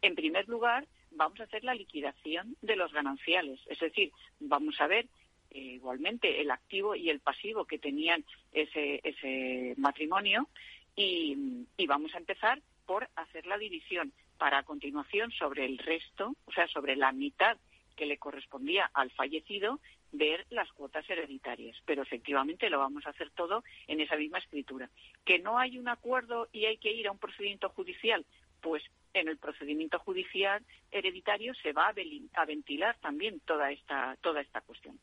[0.01, 4.87] en primer lugar, vamos a hacer la liquidación de los gananciales, es decir, vamos a
[4.87, 5.05] ver
[5.51, 8.23] eh, igualmente el activo y el pasivo que tenían
[8.53, 10.47] ese, ese matrimonio
[10.95, 16.35] y, y vamos a empezar por hacer la división para a continuación sobre el resto,
[16.45, 17.57] o sea, sobre la mitad
[17.95, 19.79] que le correspondía al fallecido,
[20.11, 21.77] ver las cuotas hereditarias.
[21.85, 24.89] Pero efectivamente lo vamos a hacer todo en esa misma escritura.
[25.23, 28.25] Que no hay un acuerdo y hay que ir a un procedimiento judicial,
[28.61, 28.83] pues
[29.13, 34.99] en el procedimiento judicial hereditario se va a ventilar también toda esta, toda esta cuestión.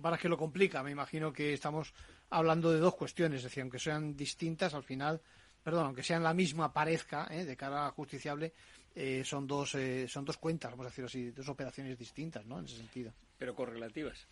[0.00, 1.94] Para que lo complica, me imagino que estamos
[2.28, 5.22] hablando de dos cuestiones, es decir, aunque sean distintas, al final
[5.66, 7.44] perdón, aunque sean la misma, parezca, ¿eh?
[7.44, 8.52] de cara a justiciable,
[8.94, 12.60] eh, son dos eh, son dos cuentas, vamos a decir así, dos operaciones distintas, ¿no?
[12.60, 13.12] En ese sentido.
[13.36, 14.28] Pero correlativas.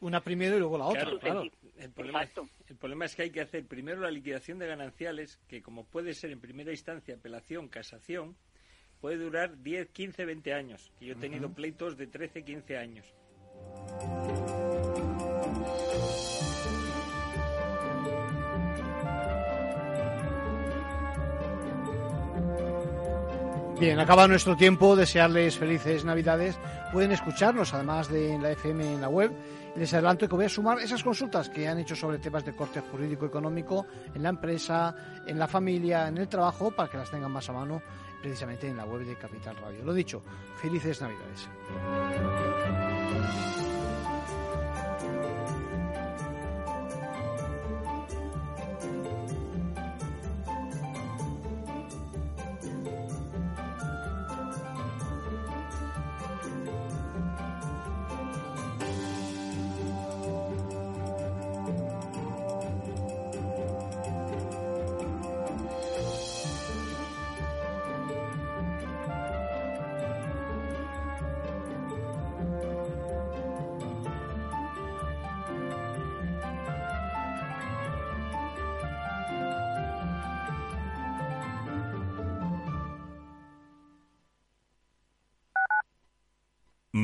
[0.00, 1.42] Una primero y luego la otra, claro.
[1.76, 2.22] El, problema,
[2.66, 6.14] el problema es que hay que hacer primero la liquidación de gananciales, que como puede
[6.14, 8.34] ser en primera instancia apelación, casación,
[9.02, 10.90] puede durar 10, 15, 20 años.
[10.98, 13.06] Y yo he tenido pleitos de 13, 15 años.
[23.80, 24.94] Bien, acaba nuestro tiempo.
[24.94, 26.58] Desearles felices Navidades.
[26.92, 29.32] Pueden escucharnos, además de en la FM en la web.
[29.74, 32.80] Les adelanto que voy a sumar esas consultas que han hecho sobre temas de corte
[32.80, 37.48] jurídico-económico en la empresa, en la familia, en el trabajo, para que las tengan más
[37.48, 37.80] a mano
[38.20, 39.82] precisamente en la web de Capital Radio.
[39.82, 40.22] Lo dicho,
[40.60, 41.48] felices Navidades.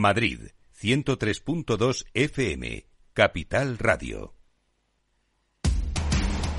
[0.07, 0.39] Madrid,
[0.81, 4.37] 103.2 FM, Capital Radio.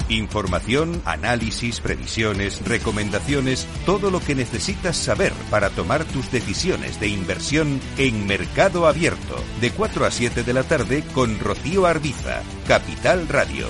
[0.10, 7.80] Información, análisis, previsiones, recomendaciones, todo lo que necesitas saber para tomar tus decisiones de inversión
[7.98, 13.70] en Mercado Abierto, de 4 a 7 de la tarde con Rocío Arbiza, Capital Radio.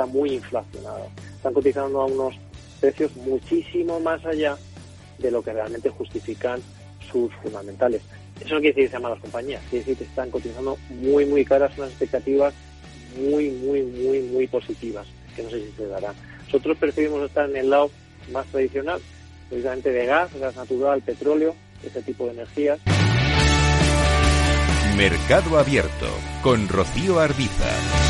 [0.00, 1.08] está muy inflacionado.
[1.36, 2.34] Están cotizando a unos
[2.80, 4.56] precios muchísimo más allá
[5.18, 6.60] de lo que realmente justifican
[7.12, 8.00] sus fundamentales.
[8.40, 11.44] Eso no quiere decir que sean malas compañías, quiere decir que están cotizando muy, muy
[11.44, 12.54] caras, unas expectativas
[13.18, 15.06] muy, muy, muy, muy positivas.
[15.36, 16.14] que no sé si se dará.
[16.46, 17.90] Nosotros preferimos estar en el lado
[18.32, 19.00] más tradicional,
[19.50, 22.80] precisamente de gas, gas natural, petróleo, ese tipo de energías.
[24.96, 26.08] Mercado Abierto
[26.42, 28.09] con Rocío Arbiza.